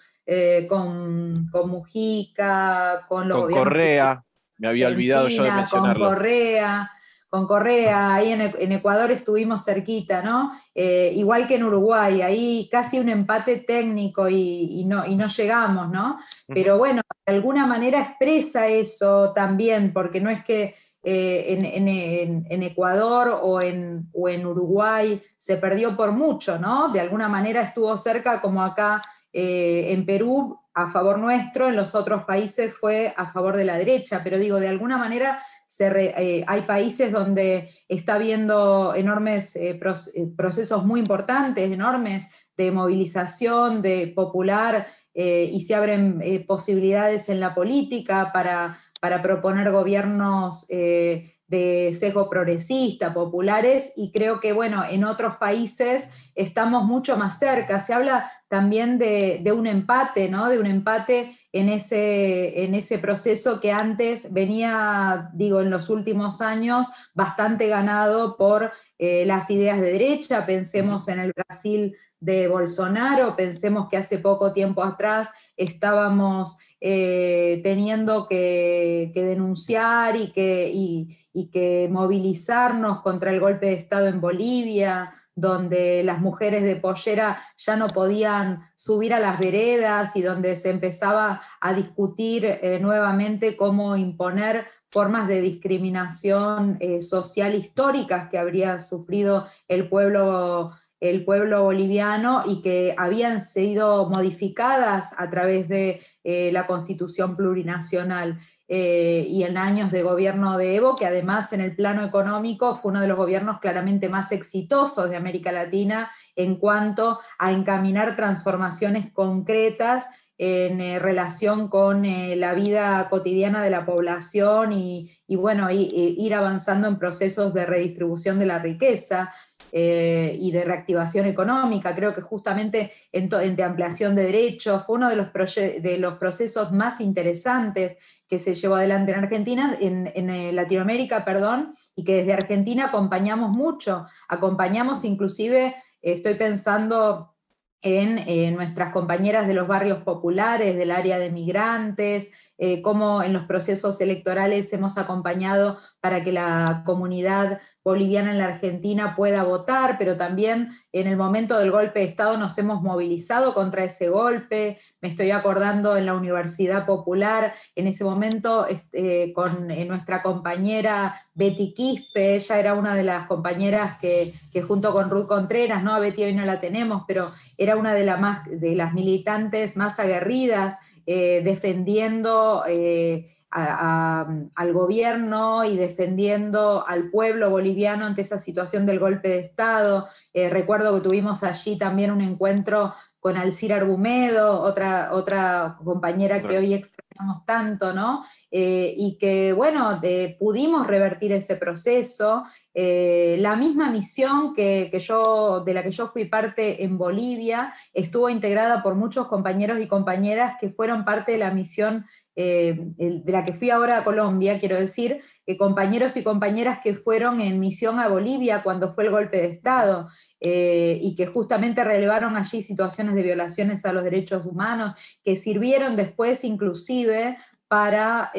con, 0.69 1.49
Mujica, 1.53 3.07
con 3.09 3.29
los 3.29 3.39
con 3.39 3.53
Correa, 3.53 4.25
me 4.59 4.67
había 4.67 4.89
olvidado 4.89 5.29
yo 5.29 5.45
de 5.45 5.53
mencionarlo. 5.53 6.07
Con 6.07 6.15
Correa 6.17 6.91
con 7.31 7.47
Correa, 7.47 8.15
ahí 8.15 8.33
en, 8.33 8.73
Ecuador 8.73 9.13
estuvimos 9.13 9.65
cerquita, 9.65 10.21
¿no? 10.21 10.51
Eh, 10.75 11.13
igual 11.15 11.47
que 11.47 11.55
en 11.55 11.63
Uruguay, 11.63 12.23
ahí 12.23 12.69
casi 12.73 12.99
un 12.99 13.09
empate 13.09 13.59
técnico 13.59 14.29
y, 14.29 14.85
no, 14.85 15.07
y 15.07 15.15
no, 15.15 15.29
llegamos, 15.29 15.91
¿no? 15.91 16.19
Pero 16.49 16.77
bueno, 16.77 17.03
de 17.25 17.33
alguna 17.33 17.67
manera 17.67 18.01
expresa 18.03 18.67
eso 18.67 19.33
también, 19.33 19.93
porque 19.93 20.21
no 20.21 20.29
es 20.29 20.45
que 20.45 20.75
eh, 21.05 22.45
en, 22.51 22.63
Ecuador 22.65 23.39
o 23.43 23.61
en, 23.61 24.09
o 24.13 24.29
en 24.29 24.45
Uruguay 24.45 25.23
se 25.39 25.57
perdió 25.57 25.97
por 25.97 26.11
mucho, 26.11 26.59
¿no? 26.59 26.89
De 26.89 26.99
alguna 26.99 27.29
manera 27.29 27.63
estuvo 27.63 27.97
cerca 27.97 28.41
como 28.41 28.61
acá 28.61 29.01
eh, 29.33 29.93
en 29.93 30.05
Perú 30.05 30.59
a 30.75 30.89
favor 30.89 31.19
nuestro, 31.19 31.69
en 31.69 31.77
los 31.77 31.95
otros 31.95 32.25
países 32.25 32.75
fue 32.75 33.15
a 33.17 33.27
favor 33.27 33.57
de 33.57 33.65
la 33.65 33.79
derecha, 33.79 34.23
pero 34.25 34.39
digo, 34.39 34.59
de 34.59 34.69
alguna 34.69 34.97
manera 34.97 35.41
eh, 35.79 36.45
hay 36.47 36.63
países 36.63 37.13
donde 37.13 37.71
está 37.89 38.15
habiendo 38.15 38.95
enormes 38.95 39.55
eh, 39.57 39.79
eh, 40.15 40.27
procesos 40.37 40.85
muy 40.85 41.01
importantes, 41.01 41.71
enormes 41.71 42.29
de 42.57 42.71
movilización, 42.71 43.83
de 43.83 44.09
popular, 44.09 44.89
y 45.13 45.61
se 45.63 45.75
abren 45.75 46.23
posibilidades 46.47 47.29
en 47.29 47.41
la 47.41 47.53
política 47.55 48.31
para, 48.33 48.79
para 49.01 49.21
proponer 49.21 49.71
gobiernos 49.71 50.67
de 50.69 51.91
sesgo 51.93 52.31
progresista, 52.31 53.13
populares, 53.13 53.93
y 53.97 54.13
creo 54.13 54.41
que, 54.41 54.53
bueno, 54.53 54.85
en 54.89 55.05
otros 55.05 55.37
países 55.37 56.09
estamos 56.35 56.85
mucho 56.85 57.17
más 57.17 57.39
cerca. 57.39 57.81
Se 57.81 57.93
habla 57.93 58.31
también 58.51 58.99
de, 58.99 59.41
de 59.45 59.53
un 59.53 59.69
empate, 59.69 60.29
¿no? 60.29 60.49
De 60.49 60.59
un 60.59 60.67
empate 60.67 61.39
en 61.53 61.69
ese, 61.69 62.65
en 62.65 62.75
ese 62.75 62.99
proceso 62.99 63.61
que 63.61 63.71
antes 63.71 64.33
venía, 64.33 65.31
digo, 65.35 65.61
en 65.61 65.71
los 65.71 65.89
últimos 65.89 66.41
años, 66.41 66.89
bastante 67.15 67.69
ganado 67.69 68.37
por 68.37 68.73
eh, 68.99 69.25
las 69.25 69.51
ideas 69.51 69.81
de 69.81 69.93
derecha. 69.93 70.47
Pensemos 70.47 71.07
en 71.07 71.21
el 71.21 71.33
Brasil 71.33 71.97
de 72.19 72.49
Bolsonaro, 72.49 73.37
pensemos 73.37 73.89
que 73.89 73.97
hace 73.97 74.19
poco 74.19 74.53
tiempo 74.53 74.83
atrás 74.83 75.31
estábamos 75.57 76.59
eh, 76.81 77.61
teniendo 77.63 78.27
que, 78.27 79.13
denunciar 79.15 80.17
y 80.17 80.33
que, 80.33 80.73
y 80.75 81.51
que 81.53 81.89
movilizarnos 81.89 83.01
contra 83.03 83.31
el 83.31 83.39
golpe 83.39 83.67
de 83.67 83.75
Estado 83.75 84.09
en 84.09 84.21
Bolivia 84.21 85.15
donde 85.41 86.03
las 86.05 86.21
mujeres 86.21 86.63
de 86.65 86.77
pollera 86.77 87.43
ya 87.57 87.77
no 87.77 87.87
podían 87.87 88.71
subir 88.77 89.15
a 89.15 89.21
las 89.21 89.39
veredas 89.39 90.17
y 90.17 90.23
donde 90.23 90.57
se 90.57 90.71
empezaba 90.71 91.41
a 91.61 91.73
discutir 91.73 92.45
eh, 92.45 92.79
nuevamente 92.81 93.57
cómo 93.57 93.97
imponer 93.97 94.67
formas 94.91 95.29
de 95.29 95.41
discriminación 95.41 96.77
eh, 96.81 97.01
social 97.01 97.55
históricas 97.55 98.29
que 98.29 98.39
habría 98.39 98.81
sufrido 98.81 99.47
el 99.69 99.89
pueblo, 99.89 100.73
el 100.99 101.25
pueblo 101.25 101.63
boliviano 101.63 102.43
y 102.47 102.61
que 102.61 102.95
habían 102.99 103.41
sido 103.41 104.09
modificadas 104.11 105.15
a 105.17 105.31
través 105.31 105.69
de 105.69 106.03
eh, 106.25 106.51
la 106.53 106.67
constitución 106.67 107.37
plurinacional. 107.37 108.41
Eh, 108.73 109.27
y 109.29 109.43
en 109.43 109.59
años 109.59 109.91
de 109.91 110.05
gobierno 110.05 110.57
de 110.57 110.77
Evo, 110.77 110.95
que 110.95 111.05
además 111.05 111.53
en 111.53 111.61
el 111.61 111.75
plano 111.75 112.05
económico 112.05 112.77
fue 112.77 112.93
uno 112.93 113.01
de 113.01 113.09
los 113.09 113.17
gobiernos 113.17 113.59
claramente 113.59 114.09
más 114.09 114.31
exitosos 114.31 115.11
de 115.11 115.17
América 115.17 115.51
Latina 115.51 116.13
en 116.37 116.55
cuanto 116.55 117.19
a 117.37 117.51
encaminar 117.51 118.15
transformaciones 118.15 119.11
concretas 119.13 120.07
en 120.39 120.81
eh, 120.81 121.01
relación 121.01 121.67
con 121.67 122.05
eh, 122.05 122.37
la 122.37 122.55
vida 122.55 123.09
cotidiana 123.11 123.61
de 123.61 123.71
la 123.71 123.85
población 123.85 124.73
y, 124.73 125.11
bueno, 125.27 125.67
ir 125.73 126.33
avanzando 126.33 126.87
en 126.87 126.97
procesos 126.97 127.53
de 127.53 127.67
redistribución 127.67 128.39
de 128.39 128.47
la 128.47 128.61
riqueza. 128.61 129.35
Y 129.73 130.51
de 130.51 130.65
reactivación 130.65 131.27
económica. 131.27 131.95
Creo 131.95 132.15
que 132.15 132.23
justamente 132.23 132.93
en, 133.13 133.33
ampliación 133.63 134.15
de 134.15 134.25
derechos 134.25 134.85
fue 134.87 134.97
uno 134.97 135.09
de 135.09 135.17
los, 135.17 135.33
de 135.55 135.97
los 135.99 136.15
procesos 136.15 136.73
más 136.73 137.01
interesantes 137.01 137.97
que 138.31 138.39
se 138.39 138.55
llevó 138.55 138.77
adelante 138.77 139.11
en 139.11 139.19
Argentina, 139.19 139.77
en, 139.81 140.31
eh, 140.31 140.53
Latinoamérica, 140.53 141.25
perdón, 141.25 141.75
y 141.97 142.05
que 142.05 142.19
desde 142.19 142.33
Argentina 142.33 142.87
acompañamos 142.87 143.51
mucho, 143.51 144.07
acompañamos 144.29 145.05
inclusive, 145.05 145.75
estoy 146.01 146.35
pensando 146.35 147.35
en 147.83 148.55
nuestras 148.55 148.93
compañeras 148.93 149.49
de 149.49 149.55
los 149.55 149.67
barrios 149.67 150.03
populares, 150.03 150.77
del 150.77 150.91
área 150.91 151.19
de 151.19 151.31
migrantes, 151.31 152.31
eh, 152.59 152.83
cómo 152.83 153.23
en 153.23 153.33
los 153.33 153.47
procesos 153.47 154.01
electorales 154.03 154.71
hemos 154.75 154.99
acompañado 154.99 155.79
para 156.01 156.23
que 156.23 156.31
la 156.31 156.83
comunidad 156.85 157.61
boliviana 157.83 158.31
en 158.31 158.39
la 158.39 158.47
Argentina 158.47 159.17
pueda 159.17 159.43
votar, 159.43 159.97
pero 159.99 160.17
también 160.17 160.71
en 160.93 161.07
el 161.07 161.17
momento 161.17 161.59
del 161.59 161.71
golpe 161.71 162.01
de 162.01 162.07
Estado 162.07 162.37
nos 162.37 162.57
hemos 162.59 162.83
movilizado 162.83 163.55
contra 163.55 163.85
ese 163.85 164.09
golpe. 164.09 164.79
Me 165.01 165.09
estoy 165.09 165.31
acordando 165.31 165.97
en 165.97 166.07
la 166.07 166.15
Universidad 166.15 166.85
Popular, 166.85 167.55
en 167.75 167.87
ese 167.87 168.05
momento 168.05 168.67
este, 168.67 169.33
con 169.33 169.71
eh, 169.71 169.85
nuestra 169.85 170.23
compañera 170.23 171.21
Betty 171.35 171.75
Quispe, 171.75 172.37
ella 172.37 172.59
era 172.59 172.75
una 172.75 172.95
de 172.95 173.03
las 173.03 173.27
compañeras 173.27 173.99
que, 173.99 174.35
junto 174.67 174.93
con 174.93 175.11
Ruth 175.11 175.27
Contreras, 175.27 175.83
¿no? 175.83 175.95
A 175.95 176.01
Betty 176.01 176.25
hoy 176.25 176.35
no 176.35 176.45
la 176.45 176.61
tenemos, 176.61 177.05
pero 177.09 177.33
era 177.57 177.77
una 177.77 177.95
de, 177.95 178.05
más, 178.17 178.43
de 178.51 178.75
las 178.75 178.93
militantes 178.93 179.77
más 179.77 179.99
aguerridas 179.99 180.79
eh, 181.07 181.41
defendiendo 181.45 182.65
eh, 182.69 183.40
al 183.51 184.73
gobierno 184.73 185.65
y 185.65 185.77
defendiendo 185.77 186.85
al 186.87 187.11
pueblo 187.11 187.51
boliviano 187.51 188.07
ante 188.07 188.23
esa 188.23 188.39
situación 188.39 188.87
del 188.87 189.01
golpe 189.01 189.29
de 189.29 189.39
Estado. 189.41 190.09
Eh, 190.33 190.49
recuerdo 190.49 190.95
que 190.95 191.01
tuvimos 191.01 191.43
allí 191.43 191.77
también 191.77 192.13
un 192.13 192.21
encuentro 192.21 192.93
con 193.19 193.37
Alcira 193.37 193.77
Argumedo, 193.77 194.63
otra, 194.63 195.13
otra 195.13 195.77
compañera 195.85 196.41
que 196.41 196.57
hoy 196.57 196.73
extrañamos 196.73 197.45
tanto, 197.45 197.93
¿no? 197.93 198.25
y 198.51 199.17
que, 199.21 199.53
bueno, 199.53 200.01
pudimos 200.39 200.87
revertir 200.87 201.33
ese 201.33 201.57
proceso. 201.57 202.45
la 202.75 203.57
misma 203.57 203.91
misión 203.91 204.55
que, 204.55 204.91
yo, 204.99 205.63
de 205.65 205.75
la 205.75 205.83
que 205.83 205.91
yo 205.91 206.09
fui 206.09 206.25
parte 206.25 206.83
en 206.83 206.97
Bolivia 206.97 207.75
estuvo 207.93 208.31
integrada 208.31 208.83
por 208.83 208.95
muchos 208.95 209.27
compañeros 209.27 209.81
y 209.81 209.87
compañeras 209.87 210.55
que 210.59 210.71
fueron 210.71 211.05
parte 211.05 211.33
de 211.33 211.39
la 211.39 211.51
misión 211.51 212.07
eh, 212.41 212.79
de 212.97 213.33
la 213.33 213.45
que 213.45 213.53
fui 213.53 213.71
ahora 213.71 213.99
a 213.99 214.05
Colombia, 214.05 214.59
quiero 214.59 214.79
decir, 214.79 215.21
compañeros 215.59 216.17
y 216.17 216.23
compañeras 216.23 216.79
que 216.81 216.95
fueron 216.95 217.41
en 217.41 217.59
misión 217.59 217.99
a 217.99 218.07
Bolivia 218.07 218.63
cuando 218.63 218.95
fue 218.95 219.05
el 219.05 219.11
golpe 219.11 219.39
de 219.39 219.47
Estado. 219.49 220.09
y 220.41 221.15
que 221.17 221.27
justamente 221.27 221.83
relevaron 221.85 222.37
allí 222.37 222.63
situaciones 222.63 223.15
de 223.15 223.23
violaciones 223.25 223.85
a 223.85 223.93
los 223.93 224.05
derechos 224.05 224.47
humanos, 224.47 224.95
que 225.25 225.35
sirvieron 225.35 225.97
después 225.97 226.45
inclusive 226.45 227.37
para 227.69 228.33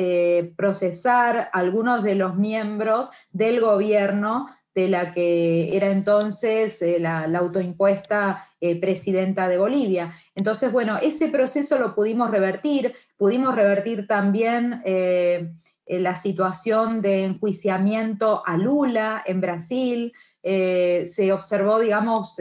procesar 0.56 1.50
algunos 1.52 2.02
de 2.04 2.16
los 2.16 2.38
miembros 2.38 3.12
del 3.32 3.60
gobierno 3.60 4.48
de 4.74 4.88
la 4.88 5.14
que 5.14 5.76
era 5.76 5.90
entonces 5.90 6.82
eh, 6.82 6.98
la, 7.00 7.24
autoimpuesta 7.38 8.48
eh, 8.62 8.80
presidenta 8.80 9.48
de 9.48 9.58
Bolivia. 9.58 10.14
Entonces, 10.36 10.72
bueno, 10.72 10.98
ese 11.02 11.28
proceso 11.28 11.78
lo 11.78 11.94
pudimos 11.94 12.32
revertir, 12.32 12.96
pudimos 13.22 13.54
revertir 13.54 14.08
también 14.08 14.82
eh, 14.84 15.52
la 15.86 16.16
situación 16.16 17.04
de 17.04 17.26
enjuiciamiento 17.26 18.42
a 18.44 18.58
Lula 18.58 19.22
en 19.28 19.40
Brasil, 19.42 20.12
se 20.42 21.32
observó, 21.32 21.80
digamos, 21.80 22.36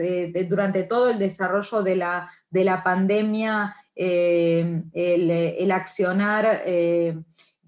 durante 0.49 0.81
todo 0.81 1.11
el 1.11 1.19
desarrollo 1.19 1.83
de 1.83 1.95
la, 1.97 2.31
de 2.49 2.63
la 2.63 2.81
pandemia, 2.81 3.75
el, 3.93 5.71
accionar 5.71 6.63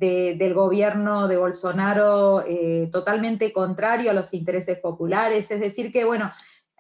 del 0.04 0.54
gobierno 0.54 1.28
de 1.28 1.38
Bolsonaro 1.38 2.44
eh, 2.46 2.90
totalmente 2.92 3.54
contrario 3.54 4.12
a 4.12 4.14
los 4.14 4.34
intereses 4.34 4.80
populares, 4.80 5.50
es 5.50 5.60
decir 5.60 5.92
que, 5.92 6.04
bueno, 6.04 6.32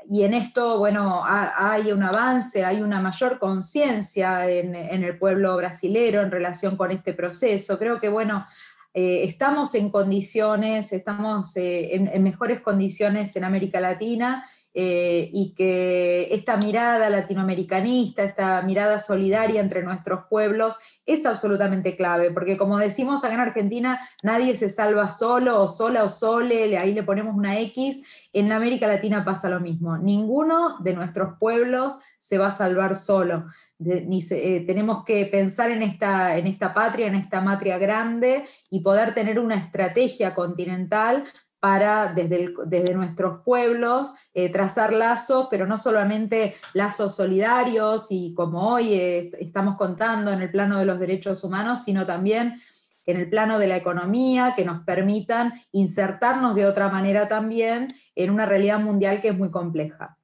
y 0.09 0.23
en 0.23 0.33
esto, 0.33 0.77
bueno, 0.77 1.23
hay 1.25 1.91
un 1.91 2.03
avance, 2.03 2.65
hay 2.65 2.81
una 2.81 2.99
mayor 2.99 3.39
conciencia 3.39 4.49
en, 4.49 4.75
el 4.75 5.17
pueblo 5.17 5.55
brasilero 5.57 6.21
en 6.21 6.31
relación 6.31 6.77
con 6.77 6.91
este 6.91 7.13
proceso. 7.13 7.79
Creo 7.79 7.99
que, 7.99 8.09
bueno, 8.09 8.45
eh, 8.93 9.23
estamos 9.23 9.73
en 9.75 9.89
condiciones, 9.89 10.93
estamos 10.93 11.55
eh, 11.57 11.95
en, 11.95 12.23
mejores 12.23 12.61
condiciones 12.61 13.35
en 13.35 13.43
América 13.43 13.79
Latina 13.79 14.45
eh, 14.75 15.29
y 15.31 15.53
que 15.53 16.33
esta 16.33 16.57
mirada 16.57 17.09
latinoamericanista, 17.09 18.23
esta 18.23 18.62
mirada 18.63 18.97
solidaria 18.97 19.62
entre 19.62 19.83
nuestros 19.83 20.25
pueblos 20.29 20.77
es 21.05 21.25
absolutamente 21.25 21.95
clave, 21.95 22.31
porque 22.31 22.57
como 22.57 22.77
decimos 22.77 23.23
acá 23.23 23.36
en 23.36 23.39
Argentina, 23.41 23.99
nadie 24.23 24.55
se 24.55 24.69
salva 24.69 25.12
solo 25.12 25.62
o 25.62 25.67
sola 25.67 26.03
o 26.03 26.09
sole, 26.09 26.77
ahí 26.77 26.93
le 26.93 27.03
ponemos 27.03 27.36
una 27.36 27.59
X, 27.59 28.03
en 28.33 28.51
América 28.51 28.88
Latina 28.88 29.23
pasa 29.23 29.47
lo 29.47 29.59
mismo, 29.59 29.97
ninguno 29.97 30.79
de 30.79 30.93
nuestros 30.93 31.38
pueblos 31.38 31.99
se 32.17 32.38
va 32.38 32.47
a 32.47 32.51
salvar 32.51 32.95
solo. 32.95 33.45
Eh, 33.86 34.63
tenemos 34.65 35.03
que 35.03 35.25
pensar 35.25 35.69
en 35.71 35.83
esta, 35.83 36.38
en 36.38 36.47
esta 36.47 36.73
patria, 36.73 37.07
en 37.07 37.15
esta 37.15 37.41
matria 37.41 37.77
grande 37.77 38.45
y 38.69 38.79
poder 38.79 39.13
tener 39.13 39.39
una 39.39 39.55
estrategia 39.55 40.33
continental 40.33 41.25
para 41.63 42.12
desde, 42.13 42.54
desde 42.65 42.93
nuestros 42.93 43.41
pueblos 43.41 44.13
eh, 44.34 44.52
trazar 44.52 44.91
lazos, 44.91 45.47
pero 45.49 45.65
no 45.65 45.78
solamente 45.78 46.56
lazos 46.73 47.15
solidarios 47.15 48.08
y 48.10 48.34
como 48.34 48.73
hoy 48.73 48.95
eh, 48.95 49.32
estamos 49.39 49.78
contando 49.78 50.30
en 50.34 50.41
el 50.41 50.52
plano 50.52 50.78
de 50.78 50.84
los 50.84 50.99
derechos 50.99 51.41
humanos, 51.45 51.86
sino 51.86 52.06
también 52.06 52.62
en 53.06 53.15
el 53.15 53.30
plano 53.30 53.60
de 53.60 53.67
la 53.67 53.78
economía, 53.78 54.56
que 54.58 54.65
nos 54.65 54.84
permitan 54.84 55.54
insertarnos 55.71 56.54
de 56.54 56.65
otra 56.65 56.89
manera 56.89 57.30
también 57.30 57.95
en 58.13 58.30
una 58.30 58.45
realidad 58.45 58.82
mundial 58.82 59.21
que 59.21 59.30
es 59.30 59.38
muy 59.38 59.49
compleja. 59.49 60.17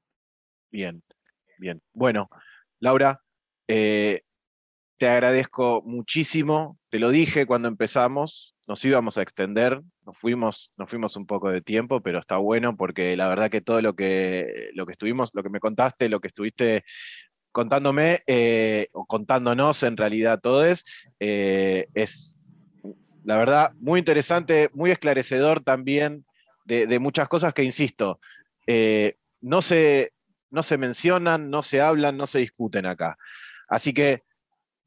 Bien, 0.70 1.02
bien. 1.58 1.82
Bueno, 1.94 2.30
Laura, 2.82 3.22
eh, 3.70 4.24
te 4.98 5.08
agradezco 5.08 5.84
muchísimo, 5.86 6.78
te 6.90 7.00
lo 7.00 7.12
dije 7.12 7.46
cuando 7.46 7.70
empezamos, 7.70 8.58
nos 8.70 8.86
íbamos 8.86 9.18
a 9.18 9.24
extender, 9.24 9.82
nos 10.06 10.16
fuimos, 10.16 10.72
nos 10.78 10.88
fuimos 10.88 11.16
un 11.16 11.26
poco 11.26 11.52
de 11.52 11.60
tiempo, 11.60 12.02
pero 12.02 12.20
está 12.20 12.38
bueno 12.38 12.78
porque 12.78 13.18
la 13.18 13.28
verdad 13.28 13.50
que 13.50 13.62
todo 13.62 13.82
lo 13.82 13.96
que, 13.96 14.70
lo 14.76 14.86
que 14.86 14.92
estuvimos, 14.92 15.32
lo 15.34 15.42
que 15.42 15.50
me 15.50 15.60
contaste, 15.60 16.08
lo 16.08 16.20
que 16.20 16.28
estuviste 16.28 16.84
contándome, 17.52 18.22
eh, 18.28 18.86
o 18.94 19.08
contándonos 19.08 19.82
en 19.82 19.98
realidad 19.98 20.40
todo 20.40 20.64
es, 20.64 20.86
eh, 21.20 21.88
es 21.96 22.38
la 23.24 23.40
verdad 23.40 23.74
muy 23.80 23.98
interesante, 23.98 24.70
muy 24.76 24.92
esclarecedor 24.92 25.62
también 25.62 26.24
de, 26.64 27.00
muchas 27.00 27.28
cosas 27.28 27.56
que, 27.56 27.64
insisto, 27.64 28.20
eh, 28.68 29.18
no, 29.42 29.64
se, 29.64 30.14
no 30.52 30.62
se 30.62 30.78
mencionan, 30.78 31.50
no 31.50 31.64
se 31.64 31.82
hablan, 31.82 32.18
no 32.18 32.28
se 32.28 32.38
discuten 32.38 32.86
acá. 32.86 33.18
Así 33.68 33.96
que 33.96 34.22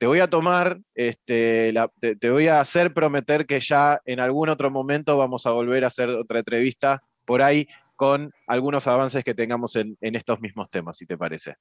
te 0.03 0.09
voy 0.09 0.19
a 0.19 0.29
tomar, 0.29 0.81
este, 0.97 1.73
te, 2.19 2.31
voy 2.31 2.49
a 2.49 2.61
hacer 2.61 2.93
prometer 2.93 3.47
que 3.47 3.61
ya 3.61 4.01
en 4.05 4.19
algún 4.19 4.49
otro 4.49 4.69
momento 4.69 5.17
vamos 5.17 5.47
a 5.47 5.53
volver 5.53 5.85
a 5.85 5.87
hacer 5.87 6.09
otra 6.09 6.41
entrevista 6.41 7.05
por 7.25 7.41
ahí 7.41 7.69
con 7.95 8.33
algunos 8.49 8.89
avances 8.89 9.23
que 9.23 9.33
tengamos 9.33 9.77
en, 9.77 9.97
estos 10.01 10.41
mismos 10.41 10.69
temas, 10.71 10.97
si 10.97 11.07
te 11.07 11.17
parece. 11.17 11.55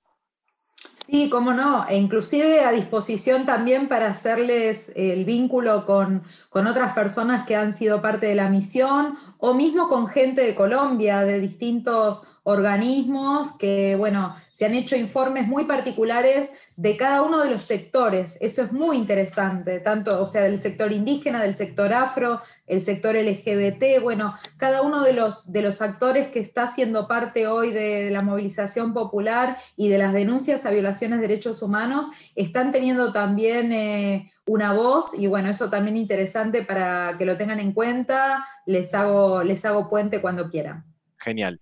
Sí, 1.05 1.29
cómo 1.29 1.53
no, 1.53 1.87
e 1.87 1.97
inclusive 1.97 2.61
a 2.61 2.71
disposición 2.71 3.45
también 3.45 3.87
para 3.87 4.07
hacerles 4.07 4.91
el 4.95 5.23
vínculo 5.23 5.85
con, 5.85 6.23
con, 6.49 6.65
otras 6.65 6.95
personas 6.95 7.45
que 7.45 7.55
han 7.55 7.73
sido 7.73 8.01
parte 8.01 8.25
de 8.25 8.33
la 8.33 8.49
misión 8.49 9.19
o 9.37 9.53
mismo 9.53 9.87
con 9.87 10.07
gente 10.07 10.41
de 10.41 10.55
Colombia, 10.55 11.19
de 11.19 11.39
distintos 11.39 12.23
organismos 12.43 13.55
que, 13.57 13.95
bueno, 13.95 14.35
se 14.51 14.65
han 14.65 14.73
hecho 14.73 14.95
informes 14.95 15.47
muy 15.47 15.65
particulares 15.65 16.49
de 16.75 16.97
cada 16.97 17.21
uno 17.21 17.39
de 17.39 17.51
los 17.51 17.63
sectores. 17.63 18.37
Eso 18.41 18.63
es 18.63 18.71
muy 18.71 18.97
interesante, 18.97 19.79
tanto, 19.79 20.21
o 20.21 20.25
sea, 20.25 20.43
del 20.43 20.59
sector 20.59 20.91
indígena, 20.91 21.41
del 21.41 21.53
sector 21.53 21.93
afro, 21.93 22.41
el 22.65 22.81
sector 22.81 23.15
LGBT, 23.15 24.01
bueno, 24.01 24.35
cada 24.57 24.81
uno 24.81 25.03
de 25.03 25.13
los, 25.13 25.51
de 25.51 25.61
los 25.61 25.81
actores 25.81 26.29
que 26.29 26.39
está 26.39 26.67
siendo 26.67 27.07
parte 27.07 27.47
hoy 27.47 27.71
de, 27.71 28.09
la 28.09 28.23
movilización 28.23 28.93
popular 28.93 29.57
y 29.77 29.89
de 29.89 29.99
las 29.99 30.13
denuncias 30.13 30.65
a 30.65 30.71
violaciones 30.71 31.19
de 31.19 31.27
derechos 31.27 31.61
humanos, 31.61 32.09
están 32.35 32.71
teniendo 32.71 33.11
también... 33.11 33.71
Eh, 33.71 34.31
una 34.47 34.73
voz 34.73 35.17
y 35.17 35.27
bueno, 35.27 35.49
eso 35.49 35.69
también 35.69 35.95
interesante 35.95 36.63
para 36.63 37.15
que 37.17 37.25
lo 37.25 37.37
tengan 37.37 37.59
en 37.59 37.71
cuenta, 37.71 38.45
les 38.65 38.93
hago, 38.93 39.43
les 39.43 39.63
hago 39.63 39.87
puente 39.87 40.19
cuando 40.19 40.49
quieran. 40.49 40.83
Genial. 41.19 41.59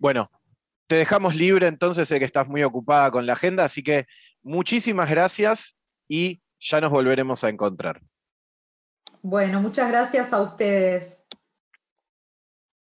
Bueno, 0.00 0.30
te 0.86 0.96
dejamos 0.96 1.36
libre 1.36 1.66
entonces, 1.66 2.08
sé 2.08 2.18
que 2.18 2.24
estás 2.24 2.48
muy 2.48 2.64
ocupada 2.64 3.10
con 3.10 3.26
la 3.26 3.34
agenda, 3.34 3.64
así 3.64 3.82
que 3.82 4.06
muchísimas 4.42 5.10
gracias 5.10 5.76
y 6.08 6.40
ya 6.58 6.80
nos 6.80 6.90
volveremos 6.90 7.44
a 7.44 7.50
encontrar. 7.50 8.00
Bueno, 9.22 9.60
muchas 9.60 9.90
gracias 9.90 10.32
a 10.32 10.40
ustedes. 10.40 11.22